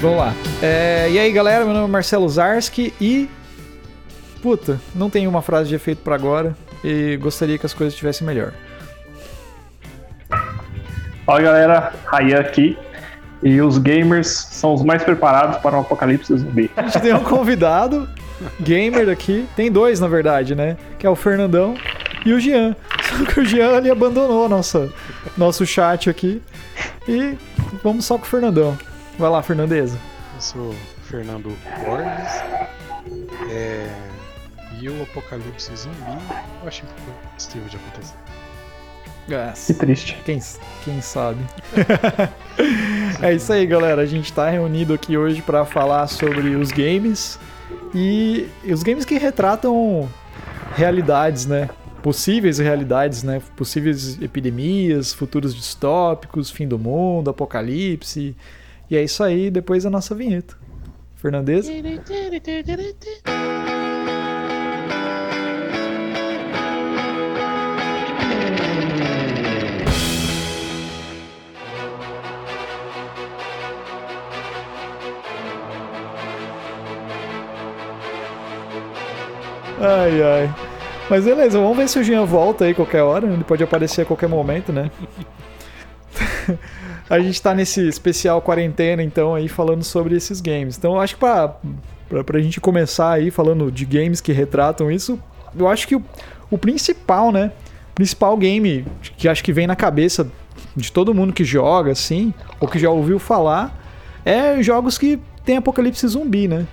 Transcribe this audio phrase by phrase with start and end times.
[0.00, 0.32] Vamos lá.
[0.62, 3.28] É, e aí, galera, meu nome é Marcelo Zarski e.
[4.42, 8.26] Puta, não tenho uma frase de efeito para agora e gostaria que as coisas estivessem
[8.26, 8.54] melhor.
[11.26, 12.78] Fala galera, Rayan aqui.
[13.42, 16.70] E os gamers são os mais preparados para um apocalipse zumbi.
[16.76, 18.08] A gente tem um convidado,
[18.58, 19.46] gamer aqui.
[19.54, 20.78] Tem dois, na verdade, né?
[20.98, 21.74] Que é o Fernandão
[22.24, 22.74] e o Jean.
[23.04, 24.90] Só que o Jean ele abandonou nossa,
[25.36, 26.40] nosso chat aqui.
[27.06, 27.36] E
[27.82, 28.78] vamos só com o Fernandão.
[29.20, 29.98] Vai lá, Fernandeza.
[30.34, 32.42] Eu sou Fernando Borges.
[33.50, 33.86] É...
[34.80, 36.18] E o apocalipse zumbi
[36.62, 36.84] eu acho
[37.34, 38.14] impossível de acontecer.
[39.66, 40.18] Que triste.
[40.24, 40.40] Quem,
[40.82, 41.38] quem sabe?
[43.20, 44.00] é isso aí, galera.
[44.00, 47.38] A gente está reunido aqui hoje para falar sobre os games
[47.94, 50.08] e os games que retratam
[50.74, 51.68] realidades, né?
[52.02, 53.42] Possíveis realidades, né?
[53.54, 58.34] Possíveis epidemias, futuros distópicos, fim do mundo, apocalipse.
[58.90, 60.56] E é isso aí, depois a nossa vinheta.
[61.14, 61.68] Fernandez?
[79.78, 80.54] Ai, ai.
[81.08, 83.26] Mas beleza, vamos ver se o Jean volta aí qualquer hora.
[83.26, 84.90] Ele pode aparecer a qualquer momento, né?
[87.10, 90.78] a gente tá nesse especial quarentena, então, aí falando sobre esses games.
[90.78, 91.56] Então, acho que pra,
[92.08, 95.18] pra, pra gente começar aí falando de games que retratam isso,
[95.54, 96.02] eu acho que o,
[96.50, 97.52] o principal, né?
[97.94, 98.86] Principal game
[99.18, 100.30] que acho que vem na cabeça
[100.74, 103.76] de todo mundo que joga, assim, ou que já ouviu falar,
[104.24, 106.66] é jogos que tem apocalipse zumbi, né?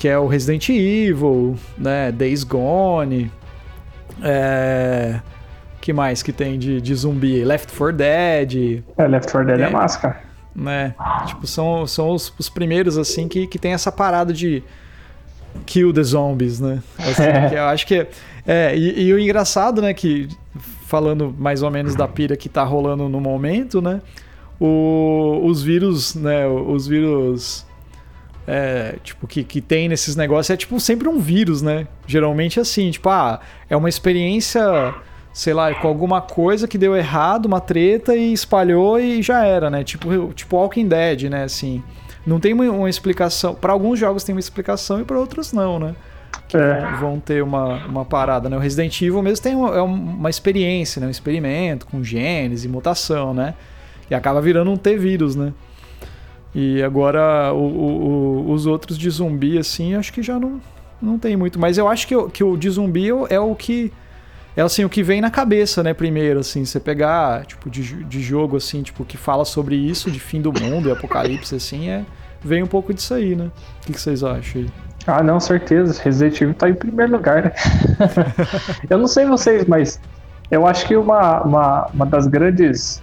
[0.00, 3.30] que é o Resident Evil, né, Days Gone,
[4.22, 5.20] é...
[5.80, 7.44] que mais que tem de, de zumbi?
[7.44, 8.82] Left 4 Dead.
[8.96, 10.20] É, Left 4 Dead é, é máscara.
[10.54, 10.94] Né,
[11.26, 14.62] tipo, são, são os, os primeiros, assim, que, que tem essa parada de
[15.64, 16.82] kill the zombies, né?
[16.98, 17.58] Assim, é.
[17.58, 18.06] eu acho que...
[18.46, 20.28] É, e, e, o engraçado, né, que
[20.86, 24.02] falando mais ou menos da pira que tá rolando no momento, né,
[24.58, 27.64] o, os vírus, né, os vírus
[28.46, 31.86] é, tipo, que, que tem nesses negócios é tipo sempre um vírus, né?
[32.06, 33.38] Geralmente assim, tipo, ah,
[33.68, 34.94] é uma experiência,
[35.32, 39.70] sei lá, com alguma coisa que deu errado, uma treta e espalhou e já era,
[39.70, 39.84] né?
[39.84, 41.44] Tipo, tipo Walking Dead, né?
[41.44, 41.82] Assim,
[42.26, 43.54] não tem uma, explicação.
[43.54, 45.94] Para alguns jogos tem uma explicação e para outros não, né?
[46.48, 46.96] Que é.
[46.98, 48.56] vão ter uma, uma parada, né?
[48.56, 51.06] O Resident Evil mesmo tem uma, é uma experiência, né?
[51.06, 53.54] Um experimento com genes e mutação, né?
[54.10, 55.52] E acaba virando um T-vírus, né?
[56.54, 60.60] E agora o, o, os outros de zumbi, assim, acho que já não,
[61.00, 61.58] não tem muito.
[61.58, 63.92] Mas eu acho que, que o de zumbi é o que.
[64.60, 68.20] É assim, o que vem na cabeça, né, primeiro, assim, você pegar, tipo, de, de
[68.20, 72.04] jogo, assim, tipo, que fala sobre isso, de fim do mundo e apocalipse, assim, é,
[72.42, 73.46] vem um pouco disso aí, né?
[73.46, 74.70] O que, que vocês acham aí?
[75.06, 75.98] Ah, não, certeza.
[76.02, 77.52] Resident Evil tá em primeiro lugar, né?
[78.90, 79.98] eu não sei vocês, mas
[80.50, 83.02] eu acho que uma, uma, uma das grandes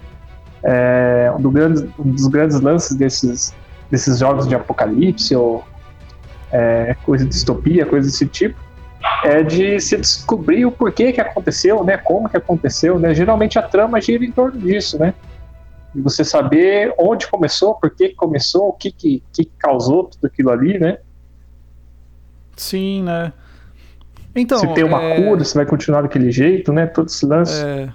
[0.62, 3.56] é, um, do grande, um, dos grandes lances desses,
[3.90, 5.63] desses jogos de apocalipse ou
[6.51, 8.66] é, coisa de distopia, coisa desse tipo,
[9.24, 11.97] é de se descobrir o porquê que aconteceu, né?
[11.97, 13.13] Como que aconteceu, né?
[13.13, 15.13] Geralmente a trama gira em torno disso, né?
[15.96, 20.52] E você saber onde começou, por que começou, o que, que, que causou tudo aquilo
[20.52, 20.97] ali, né?
[22.56, 23.34] Sim, né?
[24.35, 25.22] Então, se tem uma é...
[25.22, 26.85] cura, se vai continuar daquele jeito, né?
[26.85, 27.64] Todo esse lance.
[27.64, 27.90] É...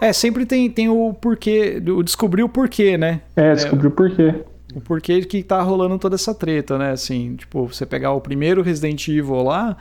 [0.00, 3.20] É, sempre tem, tem o porquê, o descobrir o porquê, né?
[3.36, 4.34] É, descobrir o porquê.
[4.74, 6.92] O porquê que tá rolando toda essa treta, né?
[6.92, 9.76] Assim, tipo, você pegar o primeiro Resident Evil lá,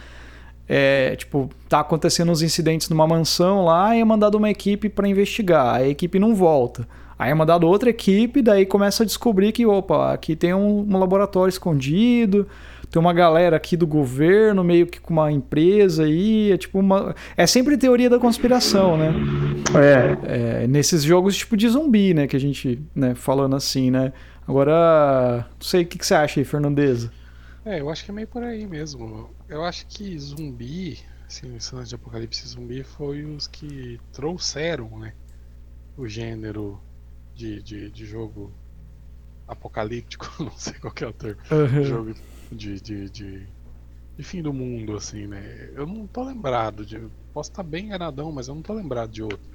[0.72, 5.08] é, tipo, tá acontecendo uns incidentes numa mansão lá e é mandado uma equipe para
[5.08, 5.78] investigar.
[5.78, 6.88] A equipe não volta.
[7.18, 10.98] Aí é mandado outra equipe, daí começa a descobrir que, opa, aqui tem um, um
[11.00, 12.48] laboratório escondido,
[12.90, 17.16] tem uma galera aqui do governo, meio que com uma empresa aí, é tipo uma...
[17.36, 19.14] É sempre teoria da conspiração, né?
[19.76, 20.64] É.
[20.64, 24.14] é nesses jogos tipo de zumbi, né, que a gente, né, falando assim, né?
[24.48, 27.12] Agora, não sei, o que, que você acha aí, Fernandeza?
[27.70, 29.30] É, eu acho que é meio por aí mesmo.
[29.48, 35.14] Eu acho que zumbi, assim, o de apocalipse zumbi foi os que trouxeram, né,
[35.96, 36.82] o gênero
[37.36, 38.52] de, de, de jogo
[39.48, 41.84] apocalíptico, não sei qual é o termo, uhum.
[41.84, 42.16] jogo
[42.52, 43.48] de, de, de,
[44.18, 45.70] de, fim do mundo, assim, né?
[45.76, 47.00] Eu não tô lembrado de.
[47.32, 49.48] Posso estar bem enganadão, mas eu não tô lembrado de outro.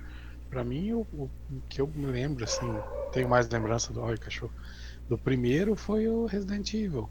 [0.48, 1.28] Pra mim, o, o
[1.68, 2.66] que eu me lembro, assim,
[3.10, 4.00] tenho mais lembrança do.
[4.02, 4.52] Oi, cachorro.
[5.08, 7.10] Do primeiro foi o Resident Evil.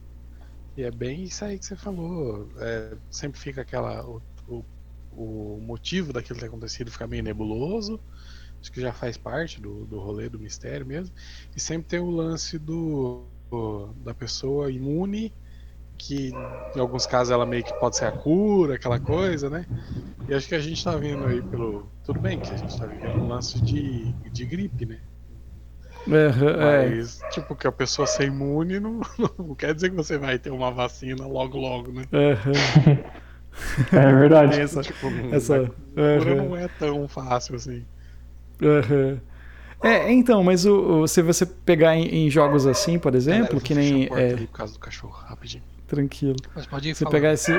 [0.75, 2.49] E é bem isso aí que você falou.
[2.57, 4.05] É, sempre fica aquela.
[4.05, 4.65] O, o,
[5.11, 7.99] o motivo daquilo ter acontecido fica meio nebuloso.
[8.59, 11.13] Acho que já faz parte do, do rolê do mistério mesmo.
[11.55, 13.27] E sempre tem o lance do
[14.03, 15.31] da pessoa imune,
[15.97, 16.31] que
[16.75, 19.65] em alguns casos ela meio que pode ser a cura, aquela coisa, né?
[20.27, 21.87] E acho que a gente tá vendo aí pelo.
[22.03, 24.99] Tudo bem que a gente tá vivendo um lance de, de gripe, né?
[26.07, 27.29] É, Mas, é.
[27.29, 29.01] tipo, que a pessoa ser imune não,
[29.37, 32.03] não, quer dizer que você vai ter uma vacina logo, logo, né?
[32.11, 32.97] Uhum.
[33.97, 34.59] é verdade.
[34.59, 37.85] Essa, tipo, essa, a cura não é tão fácil assim.
[38.61, 39.19] Uhum.
[39.81, 43.73] É, então, mas o, o, se você pegar em, em jogos assim, por exemplo, que
[43.75, 44.07] nem.
[44.11, 44.31] É...
[44.31, 45.63] Ali por causa do cachorro, rapidinho.
[45.87, 46.37] Tranquilo.
[46.55, 47.51] Mas pode ir Você pegar esse.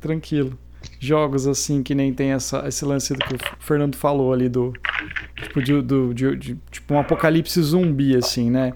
[0.00, 0.58] Tranquilo
[1.00, 4.72] jogos assim que nem tem essa, esse lance do que o Fernando falou ali do
[5.34, 8.74] tipo de, do, de, de, tipo um apocalipse zumbi assim, né?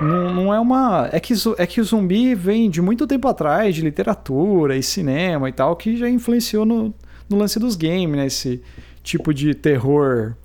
[0.00, 3.74] Não, não é uma é que é que o zumbi vem de muito tempo atrás
[3.74, 6.94] de literatura e cinema e tal que já influenciou no,
[7.28, 8.26] no lance dos games, né?
[8.26, 8.62] Esse
[9.02, 10.36] tipo de terror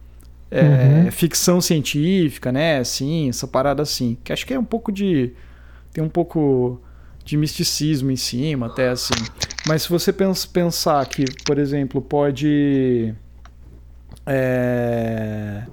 [0.49, 1.11] é, uhum.
[1.11, 2.79] ficção científica, né?
[2.79, 5.33] Assim, essa parada assim, que acho que é um pouco de
[5.93, 6.81] tem um pouco
[7.23, 9.13] de misticismo em cima, até assim.
[9.67, 13.13] Mas se você pensar que, por exemplo, pode.
[14.25, 15.63] É,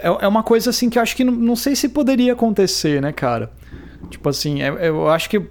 [0.00, 3.00] é, é uma coisa assim que eu acho que não, não sei se poderia acontecer,
[3.00, 3.50] né, cara?
[4.10, 5.42] Tipo assim, é, eu acho que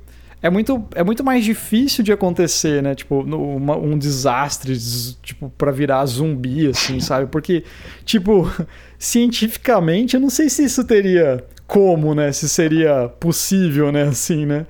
[0.42, 2.96] é muito, é muito mais difícil de acontecer, né?
[2.96, 4.76] Tipo, uma, um desastre,
[5.22, 7.28] tipo, para virar zumbi, assim, sabe?
[7.28, 7.64] Porque,
[8.04, 8.52] tipo,
[8.98, 12.32] cientificamente, eu não sei se isso teria como, né?
[12.34, 14.02] Se seria possível, né?
[14.04, 14.66] Assim, né?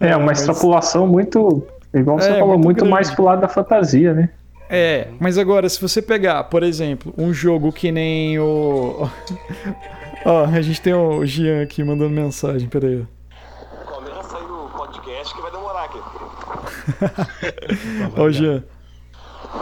[0.00, 0.40] É, uma mas...
[0.40, 4.30] extrapolação muito, igual você é, falou, muito, muito mais pro lado da fantasia, né?
[4.70, 9.06] É, mas agora, se você pegar, por exemplo, um jogo que nem o.
[10.24, 13.06] Ó, a gente tem o Gian aqui mandando mensagem, peraí.
[13.84, 15.98] Começa aí o podcast que vai demorar aqui.
[18.16, 18.64] Ó, o Gian.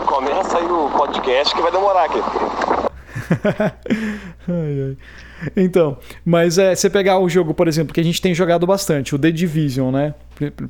[0.07, 2.21] Começa aí o podcast que vai demorar aqui.
[4.49, 4.97] ai, ai.
[5.57, 9.15] Então, mas é, você pegar o jogo, por exemplo, que a gente tem jogado bastante,
[9.15, 10.15] o The Division, né?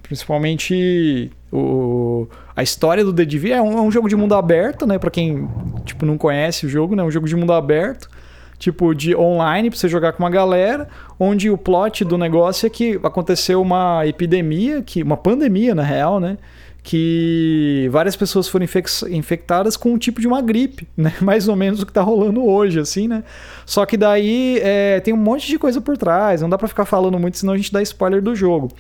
[0.03, 4.87] Principalmente o, a história do The Division é um, é um jogo de mundo aberto,
[4.87, 4.99] né?
[4.99, 5.49] Para quem
[5.85, 7.03] tipo não conhece o jogo, né?
[7.03, 8.09] É um jogo de mundo aberto,
[8.59, 10.88] tipo de online para você jogar com uma galera,
[11.19, 16.21] onde o plot do negócio é que aconteceu uma epidemia, que uma pandemia na real,
[16.21, 16.37] né?
[16.88, 18.64] Que várias pessoas foram
[19.11, 21.12] infectadas com um tipo de uma gripe, né?
[21.20, 23.25] Mais ou menos o que está rolando hoje, assim, né?
[23.67, 26.87] Só que daí é, tem um monte de coisa por trás, não dá para ficar
[26.87, 28.70] falando muito, senão a gente dá spoiler do jogo.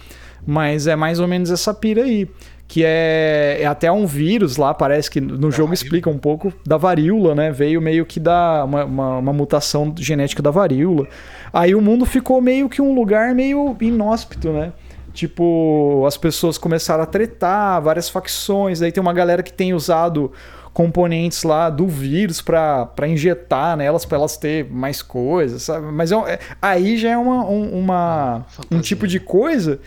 [0.46, 2.26] Mas é mais ou menos essa pira aí.
[2.66, 5.74] Que é, é até um vírus lá, parece que no da jogo varíola.
[5.74, 7.50] explica um pouco da varíola, né?
[7.50, 11.06] Veio meio que da uma, uma, uma mutação genética da varíola.
[11.52, 14.72] Aí o mundo ficou meio que um lugar meio inóspito, né?
[15.18, 18.80] Tipo, as pessoas começaram a tretar, várias facções.
[18.80, 20.30] Aí tem uma galera que tem usado
[20.72, 25.86] componentes lá do vírus para injetar nelas para elas ter mais coisas, sabe?
[25.90, 29.80] Mas é, é, aí já é uma, um, uma um tipo de coisa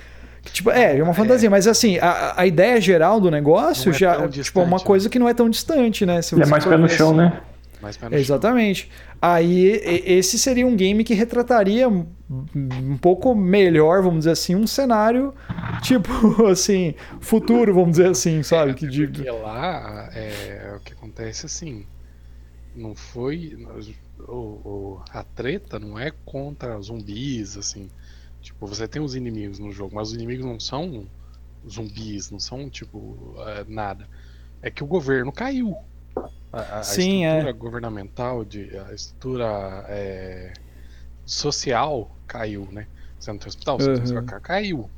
[0.44, 1.50] que, tipo, é, é uma fantasia, é.
[1.50, 4.84] mas assim, a, a ideia geral do negócio é já tipo, é uma né?
[4.84, 6.22] coisa que não é tão distante, né?
[6.22, 7.40] Se é mais pé no chão, né?
[7.82, 8.84] Mais pé no Exatamente.
[8.84, 9.18] Chão.
[9.22, 15.34] Aí esse seria um game que retrataria um pouco melhor, vamos dizer assim, um cenário
[15.82, 16.12] tipo
[16.48, 18.74] assim, futuro, vamos dizer assim, sabe?
[18.74, 19.08] que de...
[19.08, 21.86] Porque lá é, o que acontece assim,
[22.76, 23.58] não foi
[24.28, 27.90] o, o, a treta não é contra zumbis, assim.
[28.42, 31.08] Tipo, você tem os inimigos no jogo, mas os inimigos não são
[31.70, 34.08] zumbis, não são tipo é, nada.
[34.62, 35.76] É que o governo caiu.
[36.52, 37.54] A, a Sim, estrutura é.
[37.54, 40.54] governamental, de, a estrutura é,
[41.26, 42.88] social caiu, né?
[43.20, 44.26] Você não tem hospital, você uhum.
[44.26, 44.90] tem caiu.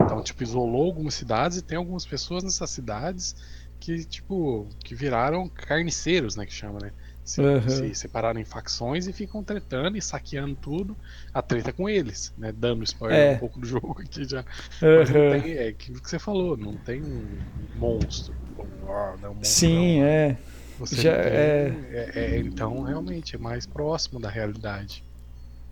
[0.00, 3.34] Então, tipo, isolou algumas cidades e tem algumas pessoas nessas cidades
[3.78, 6.46] que, tipo, que viraram carniceiros, né?
[6.46, 6.92] Que chama, né?
[7.24, 7.68] Se, uhum.
[7.68, 10.96] se, separaram em facções e ficam tretando e saqueando tudo.
[11.32, 12.52] A treta com eles, né?
[12.52, 13.34] Dando spoiler é.
[13.34, 14.40] um pouco do jogo aqui já.
[14.40, 15.40] Uhum.
[15.40, 17.38] Tem, é aquilo que você falou, não tem um
[17.76, 18.34] monstro.
[18.58, 20.38] Um, um monstro Sim, não, é.
[20.80, 21.74] Você Já tem, é...
[21.92, 22.38] É, é...
[22.38, 25.04] Então, realmente, é mais próximo da realidade.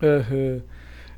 [0.01, 0.61] Uhum.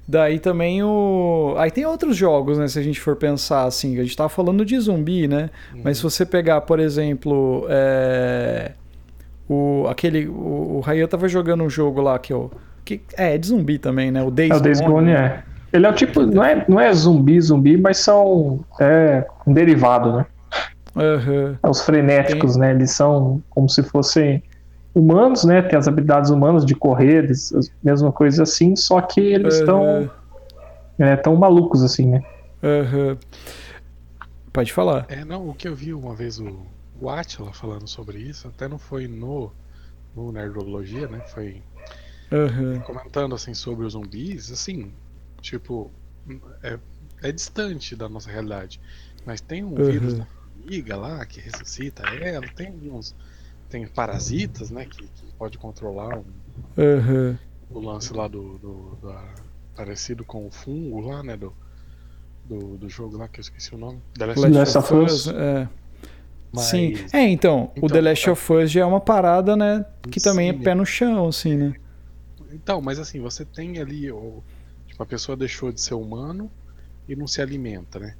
[0.07, 1.53] Daí também o.
[1.57, 2.67] Aí tem outros jogos, né?
[2.67, 5.50] Se a gente for pensar assim, a gente tava falando de zumbi, né?
[5.74, 5.81] Uhum.
[5.83, 8.71] Mas se você pegar, por exemplo, é...
[9.48, 10.27] o aquele.
[10.27, 12.50] O, o Rayan tava jogando um jogo lá que, eu...
[12.83, 14.24] que é, é de zumbi também, né?
[14.24, 14.91] O Days, é, o Days Gone.
[14.93, 15.43] Gone é.
[15.71, 16.21] Ele é o tipo.
[16.25, 18.62] Não é, não é zumbi, zumbi, mas são.
[18.79, 20.25] É um derivado, né?
[20.95, 21.57] Uhum.
[21.69, 22.62] Os frenéticos, Tem...
[22.62, 22.71] né?
[22.71, 24.43] Eles são como se fossem
[24.93, 25.62] humanos, né?
[25.62, 27.29] Tem as habilidades humanas de correr,
[27.83, 30.10] mesma coisa assim, só que eles estão uhum.
[31.00, 32.24] é, tão malucos assim, né?
[32.62, 33.17] Uhum.
[34.51, 35.05] Pode falar.
[35.07, 36.65] É, não, o que eu vi uma vez o,
[37.00, 39.51] o Atila falando sobre isso, até não foi no,
[40.13, 41.21] no Nerdologia, né?
[41.25, 41.62] Foi
[42.31, 42.81] uhum.
[42.81, 44.91] comentando assim sobre os zumbis, assim,
[45.41, 45.89] tipo,
[46.62, 46.77] é,
[47.24, 48.81] é distante da nossa realidade.
[49.25, 49.86] Mas tem um Uhum.
[49.86, 50.21] vírus
[50.62, 53.15] formiga lá que ressuscita ela, tem uns.
[53.70, 54.86] Tem parasitas, né?
[54.86, 56.24] Que, que pode controlar um-
[56.77, 57.39] Aham.
[57.70, 58.58] o lance lá do.
[58.58, 59.34] do- da-
[59.75, 61.38] parecido com o fungo lá, né?
[61.38, 61.53] Do,
[62.46, 64.00] do, do jogo lá que eu esqueci o nome.
[64.18, 65.27] The Last of Last of Us.
[65.27, 65.70] é.
[66.51, 66.94] Mas- Sim.
[67.13, 69.86] É, então, o Então, The Last of Us já é uma parada, né?
[70.12, 70.60] Que também é Sim.
[70.60, 71.74] pé no chão, assim, né?
[72.51, 74.12] Então, mas assim, você tem ali.
[74.12, 74.44] O,
[74.86, 76.51] tipo, a pessoa deixou de ser humano
[77.08, 78.15] e não se alimenta, né?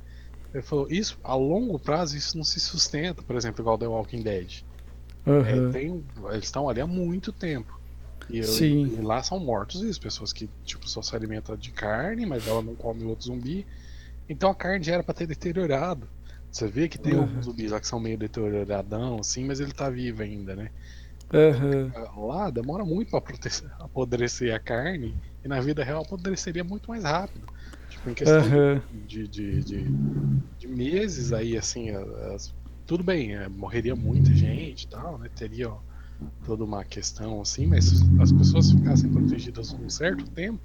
[0.53, 4.22] Ele falou, isso, a longo prazo, isso não se sustenta, por exemplo, igual The Walking
[4.22, 4.63] Dead.
[5.43, 5.72] É, Aham.
[5.72, 7.74] tem, eles estão ali há muito tempo.
[8.29, 8.88] E, eu- Sim.
[8.88, 12.62] e lá são mortos isso, pessoas que tipo, só se alimentam de carne, mas ela
[12.62, 13.65] não come outro zumbi.
[14.29, 16.10] Então a carne já era pra ter deteriorado.
[16.51, 17.22] Você vê que tem Uhum.
[17.24, 20.70] alguns zumbis lá que são meio deterioradão, assim, mas ele tá vivo ainda, né?
[21.34, 21.91] Aham.
[22.27, 23.22] Lá demora muito pra
[23.79, 27.48] apodrecer a carne, e na vida real apodreceria muito mais rápido.
[28.05, 28.81] Em questão Aham.
[29.08, 29.86] de, de, de,
[30.60, 31.91] de meses aí, assim,
[32.34, 32.53] as-
[32.88, 35.29] tudo bem, é, morreria muita gente e tal, né?
[35.36, 35.77] Teria ó,
[36.46, 40.60] toda uma questão assim, mas se as pessoas ficassem protegidas um certo tempo,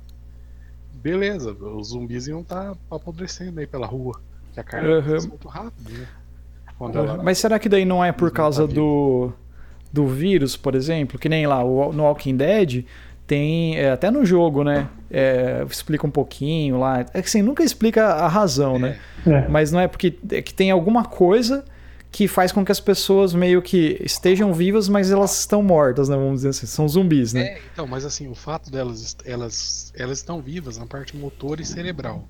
[0.94, 4.20] beleza, os zumbis iam estar apodrecendo aí pela rua.
[4.52, 6.06] Que a carne apodrece muito rápido, né?
[6.78, 9.32] Quando ela- Mas será que daí não é por não causa tá do,
[9.92, 11.18] do vírus, por exemplo?
[11.18, 12.84] Que nem lá no Walking Dead
[13.26, 14.88] tem, é, até no jogo, né?
[15.10, 17.00] É, explica um pouquinho lá.
[17.12, 18.98] É que assim, nunca explica a razão, né?
[19.26, 19.48] É.
[19.48, 21.64] Mas não é porque é que tem alguma coisa
[22.12, 26.16] que faz com que as pessoas meio que estejam vivas, mas elas estão mortas, né?
[26.16, 27.42] Vamos dizer assim, são zumbis, né?
[27.42, 31.64] É, então, mas assim, o fato delas, elas, elas estão vivas na parte motor e
[31.64, 32.26] cerebral.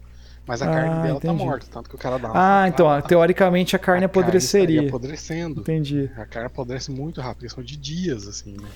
[0.47, 1.39] Mas a Ah, carne dela entendi.
[1.39, 4.89] tá morta, tanto que o cara dá uma Ah, então, teoricamente a carne a apodreceria.
[4.89, 5.61] apodrecendo.
[5.61, 6.09] Entendi.
[6.17, 8.69] A carne apodrece muito rápido, questão de dias, assim, né?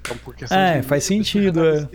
[0.00, 1.88] Então, por questão É, de faz a sentido, é.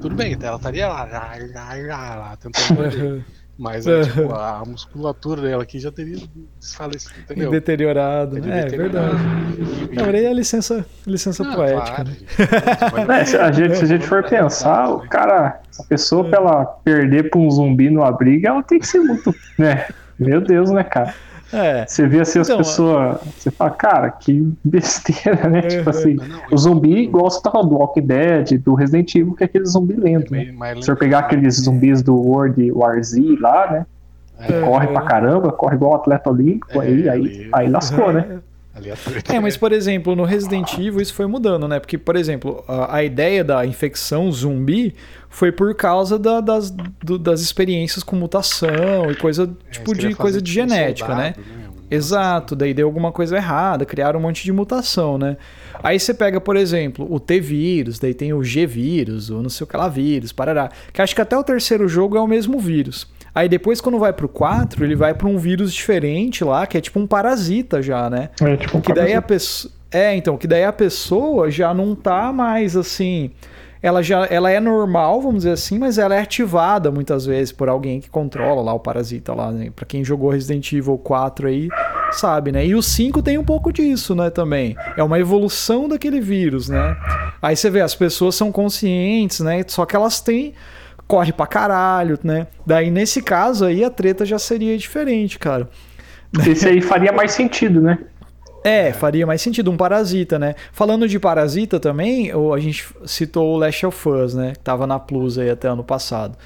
[0.00, 3.24] Tudo bem, ela estaria lá, lá, lá, lá, lá tentando.
[3.58, 6.18] Mas é, tipo, a musculatura dela aqui já teria
[6.60, 7.50] desfalecido, entendeu?
[7.50, 8.34] Deteriorado.
[8.38, 9.16] Teria É, deteriorado.
[9.16, 9.92] verdade.
[9.92, 12.04] E- Não, aí é licença, licença Não, poética.
[12.04, 13.20] claro, né?
[13.20, 16.64] É, se, a gente, se a gente for pensar, o cara, a pessoa pra ela
[16.66, 19.86] perder pra um zumbi no abrigo, ela tem que ser muito, né?
[20.18, 21.14] Meu Deus, né, cara?
[21.52, 21.86] É.
[21.86, 25.62] Você vê assim as Então, pessoas, você fala, cara, que besteira, né?
[25.62, 29.44] Tipo assim, não, o zumbi, igual você tava do Walking Dead, do Resident Evil, que
[29.44, 30.46] é aquele zumbi lento, né?
[30.46, 33.86] mas- mas Se você pegar aqueles zumbis do World War Z lá, né?
[34.38, 38.12] É, Corre pra caramba, corre igual um atleta olímpico, É, aí, aí, ali- aí lascou,
[38.12, 38.40] né?
[39.04, 41.80] treta É, mas por exemplo, no Resident Evil isso foi mudando, né?
[41.80, 44.94] Porque, por exemplo, a, a ideia da infecção zumbi
[45.28, 50.14] foi por causa da- das, do- das experiências com mutação e coisa, É, tipo, de
[50.14, 51.34] coisa de genética, né?
[51.34, 55.36] soldado, Um Exato, daí deu alguma coisa errada, criaram um monte de mutação, né?
[55.84, 59.68] Aí você pega, por exemplo, o T-vírus, daí tem o G-vírus, o não sei o
[59.68, 60.68] que lá vírus, parará.
[60.92, 63.06] Que acho que até o terceiro jogo é o mesmo vírus.
[63.32, 66.80] Aí depois, quando vai pro 4, ele vai pra um vírus diferente lá, que é
[66.80, 68.30] tipo um parasita já, né?
[68.40, 69.28] É, tipo, um Que daí a parasita.
[69.28, 69.72] pessoa.
[69.96, 73.30] É, então, que daí a pessoa já não tá mais assim.
[73.82, 77.66] Ela já ela é normal, vamos dizer assim, mas ela é ativada muitas vezes por
[77.66, 79.70] alguém que controla lá o parasita lá, né?
[79.74, 81.68] Pra quem jogou Resident Evil 4 aí,
[82.10, 82.66] sabe, né?
[82.66, 84.76] E o 5 tem um pouco disso, né, também.
[84.98, 86.94] É uma evolução daquele vírus, né?
[87.40, 89.64] Aí você vê, as pessoas são conscientes, né?
[89.66, 90.52] Só que elas têm
[91.06, 92.48] corre pra caralho, né?
[92.66, 95.70] Daí nesse caso aí a treta já seria diferente, cara.
[96.46, 97.98] Esse aí faria mais sentido, né?
[98.68, 100.54] É, faria mais sentido, um parasita, né?
[100.72, 104.52] Falando de parasita também, a gente citou o Last of Us, né?
[104.54, 106.36] Que tava na Plus aí até ano passado.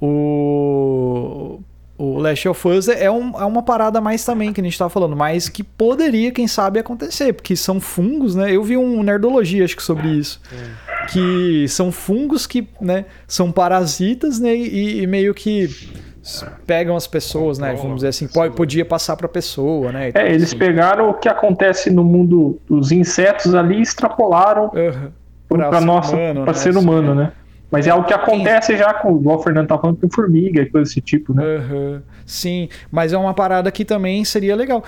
[0.00, 1.60] O,
[1.96, 4.90] o Last of Us é, um- é uma parada mais também que a gente tava
[4.90, 8.54] falando, mas que poderia, quem sabe, acontecer, porque são fungos, né?
[8.54, 10.40] Eu vi um Nerdologia, acho que sobre isso.
[11.12, 14.54] Que são fungos que, né, são parasitas, né?
[14.54, 15.68] E, e meio que
[16.66, 17.74] pegam as pessoas, né?
[17.74, 20.10] Vamos dizer assim, podia passar pra pessoa, né?
[20.14, 20.58] É, eles assim.
[20.58, 25.12] pegaram o que acontece no mundo dos insetos ali e extrapolaram Aham.
[25.48, 26.52] para nossa, para né?
[26.54, 27.32] ser humano, né?
[27.70, 30.70] Mas é algo que acontece já com, igual o Fernando tá falando, com formiga e
[30.70, 31.42] coisa desse tipo, né?
[31.42, 32.02] Aham.
[32.24, 34.84] Sim, mas é uma parada que também seria legal.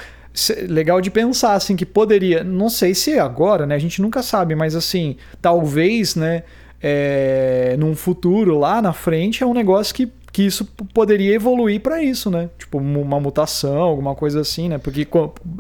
[0.69, 2.45] Legal de pensar, assim, que poderia.
[2.45, 3.75] Não sei se é agora, né?
[3.75, 6.43] A gente nunca sabe, mas assim, talvez, né?
[6.83, 12.03] é, num futuro lá na frente é um negócio que, que isso poderia evoluir para
[12.03, 12.51] isso, né?
[12.59, 14.77] Tipo, uma mutação, alguma coisa assim, né?
[14.77, 15.01] Porque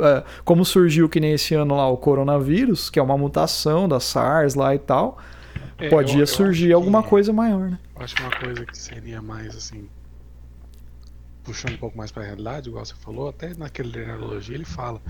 [0.03, 3.99] é, como surgiu que nem esse ano lá o coronavírus, que é uma mutação da
[4.01, 5.17] SARS lá e tal,
[5.79, 7.79] É, podia eu- surgir acho alguma que- coisa maior, né?
[7.99, 9.89] Eu acho que uma coisa que seria mais assim.
[11.43, 15.01] Puxando um pouco mais pra realidade, igual você falou, até naquele Nerdologia ele fala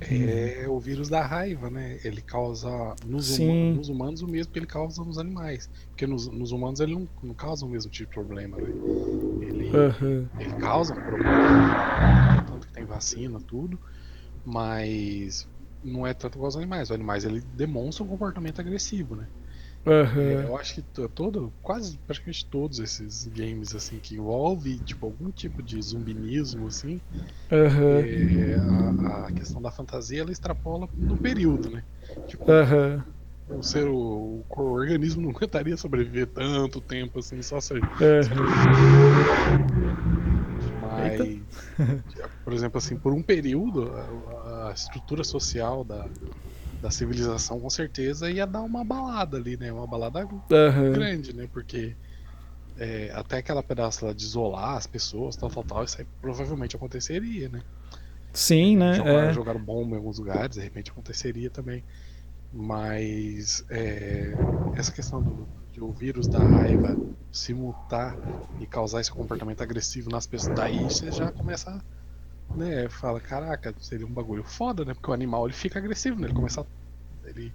[0.00, 1.98] é o vírus da raiva, né?
[2.04, 2.68] Ele causa
[3.02, 5.68] nos, huma- nos humanos o mesmo que ele causa nos animais.
[5.90, 8.74] Porque nos, nos humanos ele não, não causa o mesmo tipo de problema, né?
[9.40, 10.30] Ele, Aham.
[10.38, 11.80] ele causa um problema,
[12.44, 13.78] tanto que tem vacina, tudo,
[14.44, 15.46] mas
[15.82, 16.84] não é tanto igual aos animais.
[16.90, 19.28] Os animais ele demonstra um comportamento agressivo, né?
[19.86, 20.50] Aham.
[20.50, 25.30] Eu acho que to- todo, quase praticamente todos esses games assim que envolve tipo algum
[25.30, 27.00] tipo de zumbinismo assim,
[27.50, 28.06] Aham.
[28.06, 31.84] é, a, a questão da fantasia ela extrapola no período, né?
[32.26, 33.04] Tipo, Aham.
[33.46, 37.74] o ser o, o organismo não aguentaria sobreviver tanto tempo assim só se.
[40.80, 41.46] Mas,
[42.44, 46.10] por exemplo, assim, por um período, a, a estrutura social da,
[46.80, 49.72] da civilização com certeza ia dar uma balada ali, né?
[49.72, 50.92] Uma balada Aham.
[50.92, 51.48] grande, né?
[51.48, 51.96] Porque
[52.76, 56.76] é, até aquela pedaço lá de isolar as pessoas, tal, tal, tal, isso aí provavelmente
[56.76, 57.64] aconteceria, né?
[58.32, 58.94] Sim, né?
[58.94, 59.32] Jogar, É.
[59.32, 61.84] jogar bomba em alguns lugares, de repente aconteceria também.
[62.52, 64.38] Mas é,
[64.74, 67.00] essa questão do, de o vírus da raiva
[67.32, 68.18] se mutar
[68.58, 71.84] e causar esse comportamento agressivo nas pessoas, daí você já começa, a,
[72.54, 72.88] né?
[72.88, 74.94] Fala, caraca, seria um bagulho foda, né?
[74.94, 76.26] Porque o animal ele fica agressivo, né?
[76.26, 76.60] Ele começa.
[76.60, 76.66] a-
[77.28, 77.52] Ele,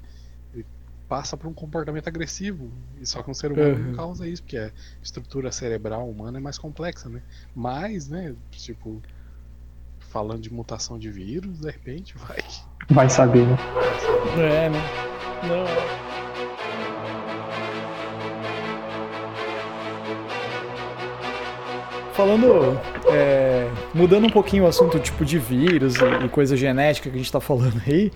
[0.53, 0.65] ele
[1.07, 2.71] passa por um comportamento agressivo.
[2.99, 3.87] E só que um ser humano Uhum.
[3.91, 4.71] não causa isso, porque a
[5.01, 7.21] estrutura cerebral humana é mais complexa, né?
[7.55, 9.01] Mas, né, tipo,
[9.99, 12.37] falando de mutação de vírus, de repente vai.
[12.89, 13.57] Vai saber, né?
[14.37, 14.79] É, né?
[15.41, 16.10] Não.
[22.13, 27.15] Falando, é, mudando um pouquinho o assunto tipo de vírus e, e coisa genética que
[27.15, 28.11] a gente tá falando aí,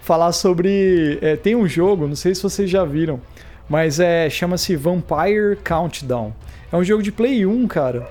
[0.00, 1.18] falar sobre.
[1.20, 3.20] é, tem um jogo, não sei se vocês já viram,
[3.68, 6.32] mas é chama-se Vampire Countdown.
[6.70, 8.08] É um jogo de Play 1, cara.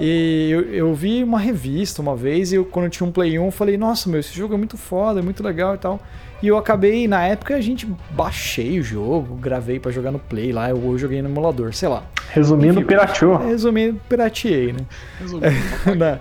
[0.00, 3.38] E eu, eu vi uma revista uma vez e eu, quando eu tinha um Play
[3.38, 6.00] 1, eu falei, nossa, meu, esse jogo é muito foda, é muito legal e tal.
[6.42, 10.52] E eu acabei, na época, a gente baixei o jogo, gravei pra jogar no Play
[10.52, 12.02] lá, eu, joguei no emulador, sei lá.
[12.30, 12.86] Resumindo, Enfim.
[12.86, 13.36] pirateou.
[13.36, 14.80] Resumindo, pirateei, né?
[15.20, 15.46] Resumindo,
[15.86, 16.20] não Né?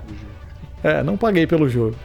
[0.83, 1.95] É, não paguei pelo jogo.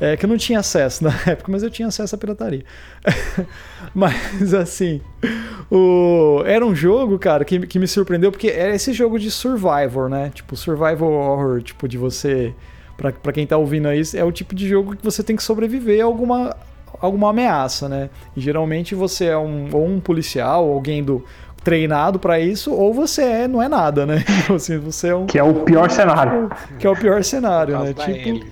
[0.00, 2.64] É que eu não tinha acesso na época, mas eu tinha acesso à pirataria.
[3.92, 5.00] mas assim,
[5.70, 6.42] o...
[6.46, 10.30] era um jogo, cara, que, que me surpreendeu, porque era esse jogo de survivor, né?
[10.32, 12.54] Tipo, survival horror, tipo, de você.
[12.96, 15.42] Pra, pra quem tá ouvindo aí, é o tipo de jogo que você tem que
[15.42, 16.56] sobreviver a alguma,
[17.04, 18.10] alguma ameaça, né?
[18.36, 21.24] E geralmente você é um, ou um policial, alguém do
[21.62, 24.22] treinado pra isso, ou você é, não é nada, né?
[24.42, 25.26] Tipo assim, você é um.
[25.26, 26.50] Que é o pior cenário.
[26.78, 27.92] Que é o pior cenário, né?
[27.94, 28.10] Tipo.
[28.10, 28.46] Ellie, né?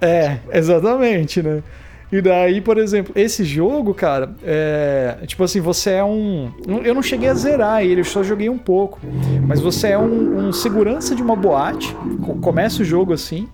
[0.00, 1.62] É, exatamente, né?
[2.10, 5.18] E daí, por exemplo, esse jogo, cara, é.
[5.26, 6.50] Tipo assim, você é um.
[6.82, 8.98] Eu não cheguei a zerar ele, eu só joguei um pouco.
[9.46, 11.94] Mas você é um, um segurança de uma boate.
[12.24, 13.46] co- Começa o jogo assim.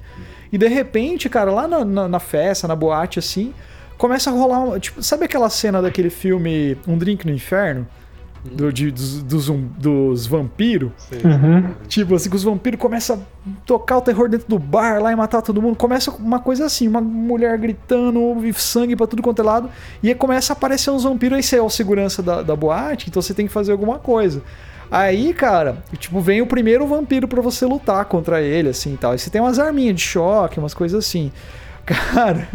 [0.52, 3.52] E de repente, cara, lá na, na, na festa, na boate, assim,
[3.98, 4.60] começa a rolar.
[4.60, 7.86] um- Tipo, sabe aquela cena daquele filme Um Drink no Inferno?
[8.44, 9.46] Do, de, dos, dos,
[9.78, 10.90] dos vampiros?
[11.24, 11.72] Uhum.
[11.88, 15.16] Tipo assim, que os vampiros começam a tocar o terror dentro do bar lá e
[15.16, 15.76] matar todo mundo.
[15.76, 19.70] Começa uma coisa assim, uma mulher gritando, e sangue pra tudo quanto é lado.
[20.02, 21.36] E aí começa a aparecer uns vampiros.
[21.36, 24.42] Aí você é o segurança da, da boate, então você tem que fazer alguma coisa.
[24.90, 29.12] Aí, cara, tipo, vem o primeiro vampiro pra você lutar contra ele, assim e tal.
[29.12, 31.32] Aí você tem umas arminhas de choque, umas coisas assim.
[31.86, 32.46] Cara,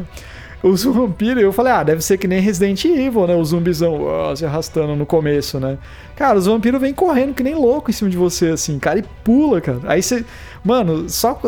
[0.62, 3.36] os vampiros, eu falei, ah, deve ser que nem Resident Evil, né?
[3.36, 5.78] O zumbizão ó, se arrastando no começo, né?
[6.16, 9.04] Cara, os vampiros vêm correndo que nem louco em cima de você, assim, cara, e
[9.24, 9.80] pula, cara.
[9.86, 10.26] Aí você.
[10.64, 11.40] Mano, só.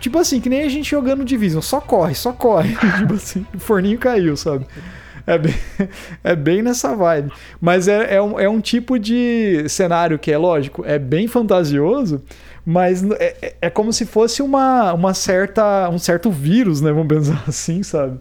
[0.00, 2.76] Tipo assim, que nem a gente jogando Division, só corre, só corre.
[2.98, 4.66] tipo assim, o forninho caiu, sabe?
[5.26, 5.54] É bem,
[6.24, 7.30] é bem nessa vibe.
[7.60, 12.22] Mas é, é, um, é um tipo de cenário que é lógico, é bem fantasioso,
[12.64, 16.92] mas é, é- é como se fosse uma, uma certa, um certo vírus, né?
[16.92, 18.18] Vamos pensar assim, sabe?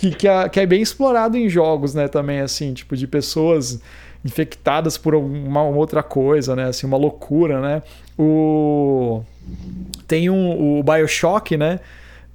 [0.00, 2.08] Que, que, é, que é bem explorado em jogos, né?
[2.08, 3.82] Também, assim, tipo, de pessoas
[4.24, 6.64] infectadas por alguma outra coisa, né?
[6.64, 7.82] Assim, uma loucura, né?
[8.18, 9.22] O...
[10.08, 11.80] Tem um, o Bioshock, né?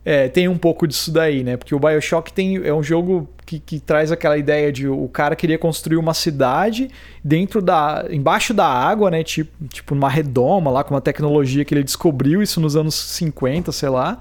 [0.05, 1.57] É, tem um pouco disso daí, né?
[1.57, 5.35] Porque o Bioshock tem, é um jogo que, que traz aquela ideia de o cara
[5.35, 6.91] queria construir uma cidade
[7.23, 8.05] dentro da.
[8.11, 9.23] embaixo da água, né?
[9.23, 13.71] Tipo, tipo numa redoma lá, com uma tecnologia que ele descobriu isso nos anos 50,
[13.71, 14.19] sei lá.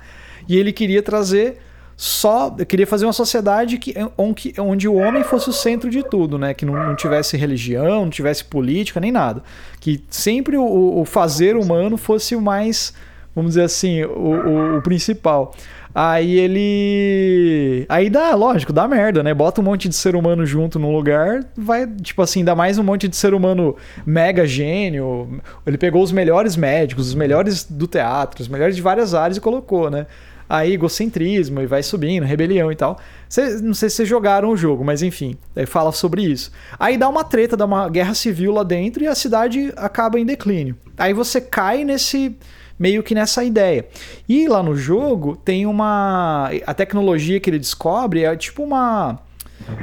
[0.48, 1.58] E ele queria trazer
[1.96, 2.50] só.
[2.50, 6.54] Queria fazer uma sociedade que, onde, onde o homem fosse o centro de tudo, né?
[6.54, 9.42] Que não, não tivesse religião, não tivesse política, nem nada.
[9.80, 12.92] Que sempre o, o fazer humano fosse o mais
[13.34, 15.52] vamos dizer assim, o, o, o principal.
[15.94, 17.86] Aí ele.
[17.88, 19.32] Aí dá, lógico, dá merda, né?
[19.32, 22.82] Bota um monte de ser humano junto num lugar, vai, tipo assim, dá mais um
[22.82, 25.40] monte de ser humano mega gênio.
[25.64, 29.40] Ele pegou os melhores médicos, os melhores do teatro, os melhores de várias áreas e
[29.40, 30.06] colocou, né?
[30.48, 32.98] Aí egocentrismo e vai subindo, rebelião e tal.
[33.28, 36.52] Cê, não sei se vocês jogaram o jogo, mas enfim, aí fala sobre isso.
[36.78, 40.26] Aí dá uma treta, dá uma guerra civil lá dentro e a cidade acaba em
[40.26, 40.76] declínio.
[40.96, 42.36] Aí você cai nesse
[42.78, 43.86] meio que nessa ideia.
[44.28, 49.18] E lá no jogo tem uma a tecnologia que ele descobre é tipo uma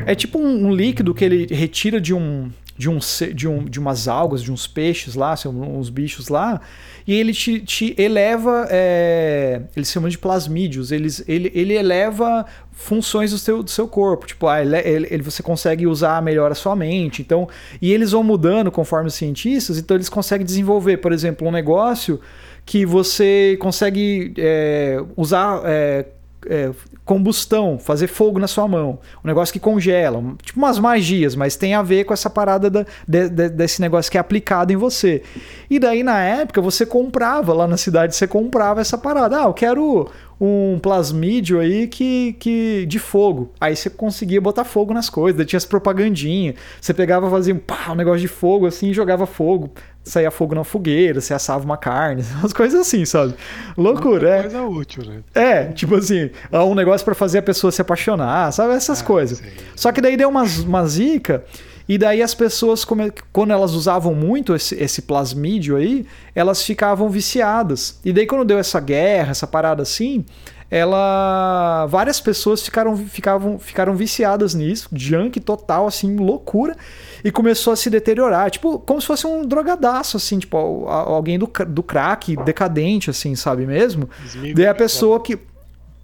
[0.05, 2.99] é tipo um líquido que ele retira de um de, um,
[3.33, 6.61] de, um, de umas algas, de uns peixes lá, uns bichos lá,
[7.05, 13.31] e ele te, te eleva, é, eles chamam de plasmídeos, eles, ele, ele eleva funções
[13.31, 14.77] do seu, do seu corpo, tipo, ah, ele,
[15.09, 17.47] ele, você consegue usar melhor a sua mente, então,
[17.81, 22.19] e eles vão mudando conforme os cientistas, então eles conseguem desenvolver, por exemplo, um negócio
[22.65, 26.05] que você consegue é, usar é,
[26.47, 26.71] é,
[27.03, 28.99] combustão, fazer fogo na sua mão.
[29.23, 30.23] Um negócio que congela.
[30.43, 34.11] Tipo umas magias, mas tem a ver com essa parada da, de, de, desse negócio
[34.11, 35.23] que é aplicado em você.
[35.69, 39.41] E daí, na época, você comprava, lá na cidade, você comprava essa parada.
[39.41, 40.09] Ah, eu quero
[40.43, 43.51] um plasmídio aí que, que de fogo.
[43.61, 46.55] Aí você conseguia botar fogo nas coisas, daí tinha as propagandinhas.
[46.81, 49.69] Você pegava, fazia um, pá, um negócio de fogo assim e jogava fogo.
[50.03, 53.35] Saía fogo na fogueira, você assava uma carne, umas coisas assim, sabe?
[53.77, 54.41] Loucura, é.
[54.41, 55.19] Coisa útil, né?
[55.35, 58.73] É, tipo assim, um negócio para fazer a pessoa se apaixonar, sabe?
[58.73, 59.37] Essas ah, coisas.
[59.37, 59.51] Sei.
[59.75, 61.45] Só que daí deu uma, uma zica
[61.91, 62.85] e daí as pessoas,
[63.33, 67.99] quando elas usavam muito esse, esse plasmídio aí, elas ficavam viciadas.
[68.05, 70.23] E daí quando deu essa guerra, essa parada assim,
[70.69, 76.77] ela várias pessoas ficaram, ficavam, ficaram viciadas nisso, junk total, assim, loucura,
[77.25, 80.55] e começou a se deteriorar, tipo, como se fosse um drogadaço, assim, tipo,
[80.87, 84.09] alguém do, do crack, decadente, assim, sabe mesmo?
[84.55, 85.37] Daí a pessoa que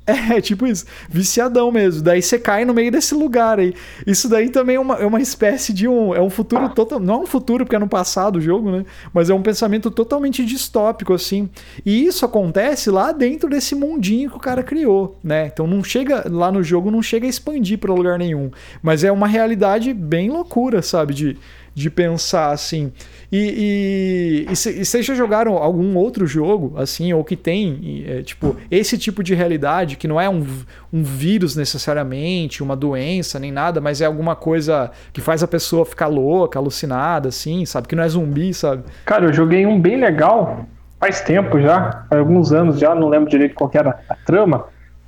[0.33, 2.01] É, tipo isso, viciadão mesmo.
[2.01, 3.73] Daí você cai no meio desse lugar aí.
[4.05, 6.15] Isso daí também é uma, é uma espécie de um.
[6.15, 6.99] É um futuro total.
[6.99, 8.85] Não é um futuro, porque é no passado o jogo, né?
[9.13, 11.49] Mas é um pensamento totalmente distópico, assim.
[11.85, 15.47] E isso acontece lá dentro desse mundinho que o cara criou, né?
[15.47, 16.25] Então não chega.
[16.29, 18.49] Lá no jogo não chega a expandir para lugar nenhum.
[18.81, 21.13] Mas é uma realidade bem loucura, sabe?
[21.13, 21.37] De,
[21.77, 22.91] de pensar assim.
[23.31, 28.55] E, e, e, vocês já jogaram algum outro jogo, assim, ou que tem, é, tipo,
[28.71, 30.43] esse tipo de realidade, que não é um,
[30.91, 35.85] um vírus necessariamente, uma doença, nem nada, mas é alguma coisa que faz a pessoa
[35.85, 37.87] ficar louca, alucinada, assim, sabe?
[37.87, 38.83] Que não é zumbi, sabe?
[39.05, 40.65] Cara, eu joguei um bem legal
[40.99, 44.65] faz tempo já, há alguns anos já, não lembro direito qual era a trama,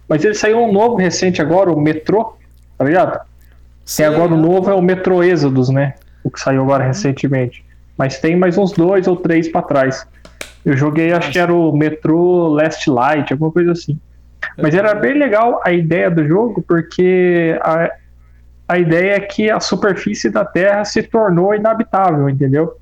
[0.07, 2.37] mas ele saiu um novo recente agora, o Metrô,
[2.77, 3.19] tá ligado?
[3.83, 5.95] Sim, e agora o novo é o Metro Exodus, né?
[6.23, 7.63] O que saiu agora recentemente.
[7.97, 10.07] Mas tem mais uns dois ou três para trás.
[10.63, 13.99] Eu joguei, acho que era o Metro Last Light, alguma coisa assim.
[14.57, 17.91] Mas era bem legal a ideia do jogo, porque a,
[18.67, 22.77] a ideia é que a superfície da Terra se tornou inabitável, entendeu?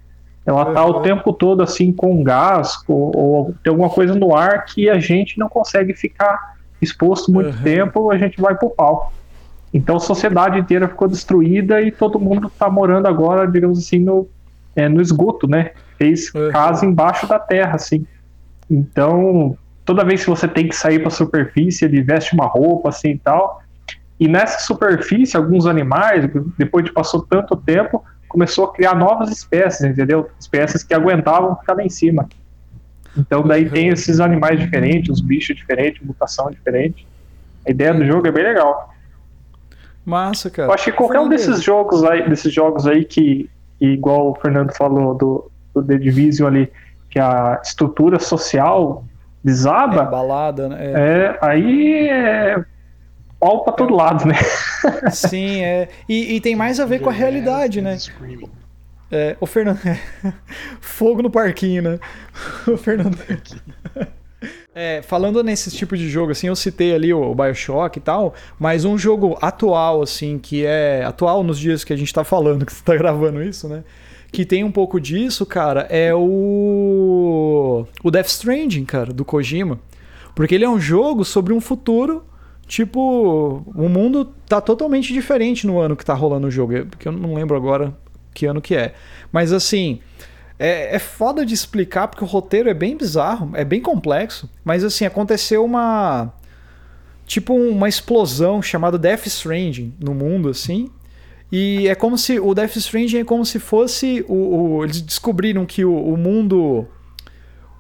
[0.46, 4.64] Ela tá o tempo todo assim com gás ou, ou tem alguma coisa no ar
[4.66, 7.64] que a gente não consegue ficar exposto muito uhum.
[7.64, 9.12] tempo, a gente vai pro pau.
[9.74, 14.28] Então a sociedade inteira ficou destruída e todo mundo está morando agora, digamos assim, no,
[14.76, 15.72] é, no esgoto, né?
[15.98, 16.52] Fez uhum.
[16.52, 18.06] casa embaixo da terra, assim.
[18.70, 22.90] Então, toda vez que você tem que sair para a superfície, ele veste uma roupa
[22.90, 23.62] assim e tal.
[24.20, 29.82] E nessa superfície, alguns animais, depois de passou tanto tempo, começou a criar novas espécies,
[29.82, 30.30] entendeu?
[30.40, 32.28] Espécies que aguentavam ficar lá em cima.
[33.18, 33.70] Então daí uhum.
[33.70, 37.08] tem esses animais diferentes, os bichos diferentes, mutação diferente.
[37.66, 38.94] A ideia do jogo é bem legal.
[40.08, 40.70] Massa, cara.
[40.70, 44.36] Eu acho que qualquer um desses jogos aí, desses jogos aí que, que igual o
[44.36, 46.72] Fernando falou do, do The Division ali,
[47.10, 49.04] que a estrutura social
[49.44, 50.04] desaba.
[50.04, 50.78] É balada, né?
[50.80, 52.64] É, é aí é
[53.38, 54.36] pau pra todo lado, né?
[55.12, 55.90] Sim, é.
[56.08, 57.98] E, e tem mais a ver com a realidade, né?
[59.12, 59.82] É, o Fernando.
[60.80, 62.00] Fogo no parquinho, né?
[62.66, 63.18] O Fernando.
[64.80, 68.86] É, falando nesse tipo de jogo, assim, eu citei ali o Bioshock e tal, mas
[68.86, 72.72] um jogo atual, assim, que é atual nos dias que a gente tá falando, que
[72.72, 73.84] você tá gravando isso, né?
[74.32, 77.88] Que tem um pouco disso, cara, é o.
[78.04, 79.80] O Death Stranding, cara, do Kojima.
[80.36, 82.24] Porque ele é um jogo sobre um futuro.
[82.68, 86.86] Tipo, o mundo tá totalmente diferente no ano que tá rolando o jogo.
[86.86, 87.98] Porque eu não lembro agora
[88.32, 88.94] que ano que é.
[89.32, 90.02] Mas assim.
[90.60, 94.84] É, é foda de explicar porque o roteiro é bem bizarro, é bem complexo, mas
[94.84, 96.34] assim, aconteceu uma.
[97.26, 100.90] Tipo uma explosão chamada Death Stranding no mundo, assim.
[101.52, 102.40] E é como se.
[102.40, 104.26] O Death Stranding é como se fosse.
[104.28, 106.88] O, o eles descobriram que o, o mundo